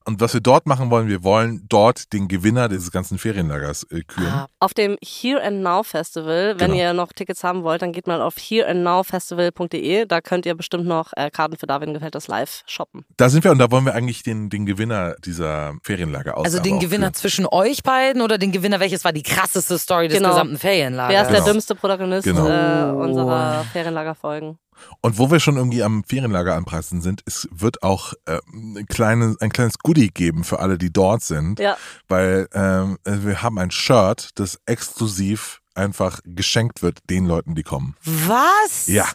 [0.05, 4.03] Und was wir dort machen wollen, wir wollen dort den Gewinner dieses ganzen Ferienlagers äh,
[4.03, 4.27] küren.
[4.29, 6.55] Ah, auf dem Here and Now Festival.
[6.59, 6.83] Wenn Genau.
[6.83, 10.07] ihr noch Tickets haben wollt, dann geht mal auf hereandnowfestival.de.
[10.07, 13.05] Da könnt ihr bestimmt noch äh, Karten für Darwin gefällt das live shoppen.
[13.17, 16.45] Da sind wir und da wollen wir eigentlich den, den Gewinner dieser Ferienlager aus.
[16.45, 20.19] also den Gewinner zwischen euch beiden oder den Gewinner, welches war die krasseste Story des
[20.19, 20.31] Genau.
[20.31, 21.13] gesamten Ferienlagers?
[21.13, 21.45] Wer ist Genau.
[21.45, 22.47] der dümmste Protagonist Genau.
[22.47, 24.59] äh, unserer Ferienlagerfolgen?
[25.01, 29.41] Und wo wir schon irgendwie am Ferienlager anpreisen sind, es wird auch äh, ein, kleines,
[29.41, 31.59] ein kleines Goodie geben für alle, die dort sind.
[31.59, 31.77] Ja.
[32.09, 37.97] Weil ähm, wir haben ein Shirt, das exklusiv einfach geschenkt wird den Leuten, die kommen.
[38.05, 38.87] Was?
[38.87, 39.09] Ja,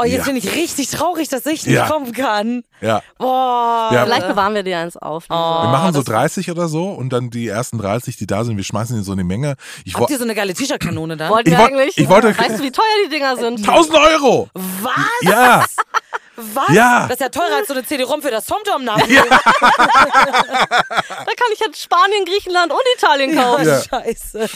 [0.00, 0.24] Oh, jetzt Ja.
[0.32, 1.88] bin ich richtig traurig, dass ich nicht Ja.
[1.88, 2.62] kommen kann.
[2.80, 3.02] ja.
[3.18, 3.90] Boah.
[3.92, 4.04] Ja.
[4.04, 5.24] Vielleicht bewahren wir dir eins auf.
[5.28, 5.34] Oh.
[5.34, 8.56] Wir machen so das- 30 oder so und dann die ersten 30, die da sind,
[8.56, 9.56] wir schmeißen die so in die Menge.
[9.84, 11.30] Ich Habt ihr so eine geile T-Shirt-Kanone da?
[11.30, 11.98] Wollten Ich wir wollt- eigentlich?
[11.98, 13.66] ich wollte- weißt du, wie teuer die Dinger sind?
[13.66, 14.48] 1000 Euro!
[14.54, 14.94] Was?
[15.22, 15.64] Ja,
[16.54, 16.68] Was?
[16.72, 17.02] Ja.
[17.08, 18.98] Das ist ja teurer als so eine CD-ROM für das TomTom nach.
[19.08, 19.14] Da
[21.34, 23.66] kann ich jetzt Spanien, Griechenland und Italien kaufen.
[23.66, 23.82] Ja.
[23.82, 24.48] Scheiße.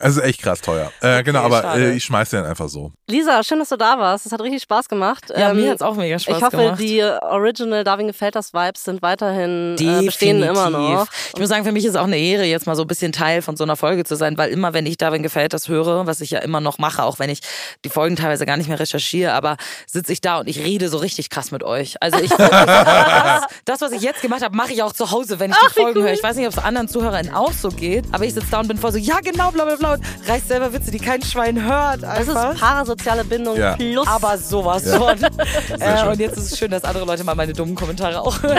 [0.00, 0.90] Also echt krass teuer.
[1.00, 2.92] Äh, genau, aber äh, ich schmeiß den einfach so.
[3.08, 4.26] Lisa, schön, dass du da warst.
[4.26, 5.30] Es hat richtig Spaß gemacht.
[5.30, 6.80] Ja, Ähm, mir hat's auch mega Spaß Ich hoffe, gemacht.
[6.80, 11.06] die Original Darwin gefällt das Vibes sind weiterhin äh, bestehen immer noch.
[11.34, 13.12] Ich muss sagen, für mich ist es auch eine Ehre, jetzt mal so ein bisschen
[13.12, 16.06] Teil von so einer Folge zu sein, weil immer, wenn ich Darwin gefällt das höre,
[16.06, 17.40] was ich ja immer noch mache, auch wenn ich
[17.84, 20.98] die Folgen teilweise gar nicht mehr recherchiere, aber sitze ich da und ich rede so
[20.98, 21.96] richtig krass mit euch.
[22.02, 25.50] Also ich das, das, was ich jetzt gemacht habe, mache ich auch zu Hause, wenn
[25.50, 26.12] ich die Folgen höre.
[26.12, 28.68] Ich weiß nicht, ob es anderen ZuhörerInnen auch so geht, aber ich sitze da und
[28.68, 31.62] bin voll so, ja genau, bla bla bla und reiß selber Witze, die kein Schwein
[31.62, 32.02] hört.
[32.02, 32.52] Das Einfach.
[32.54, 33.74] ist parasoziale Bindung Ja.
[33.76, 34.06] plus.
[34.06, 34.98] Aber sowas Ja.
[34.98, 35.16] von.
[35.80, 38.58] Äh, und jetzt ist es schön, dass andere Leute mal meine dummen Kommentare auch hören.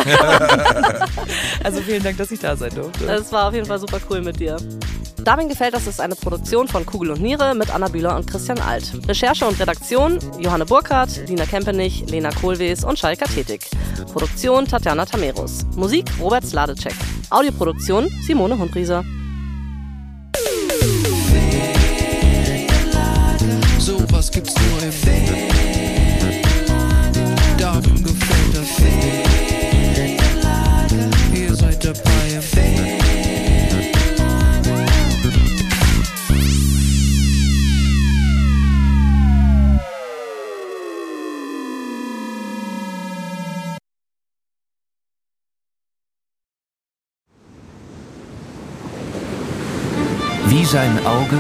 [1.64, 3.06] also vielen Dank, dass ich da sein durfte.
[3.06, 4.58] Es war auf jeden Fall super cool mit dir.
[5.24, 8.60] Darwin gefällt das ist eine Produktion von Kugel und Niere mit Anna Bühler und Christian
[8.62, 8.92] Alt.
[9.08, 13.66] Recherche und Redaktion Johanne Burkhardt, Lina Kempenich, Lena Kohlwees und Schalka Tetig.
[14.14, 15.66] Produktion Tatjana Tamerus.
[15.76, 16.94] Musik Robert Sladecek.
[17.30, 19.04] Audioproduktion Simone Hundrieser.
[23.90, 24.94] Sowas gibt's nur im
[27.58, 28.68] Darwin gefällt das
[31.34, 32.00] Ihr seid dabei
[32.36, 32.44] im
[50.46, 51.40] Wie sein Auge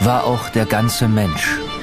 [0.00, 1.65] war auch der ganze Mensch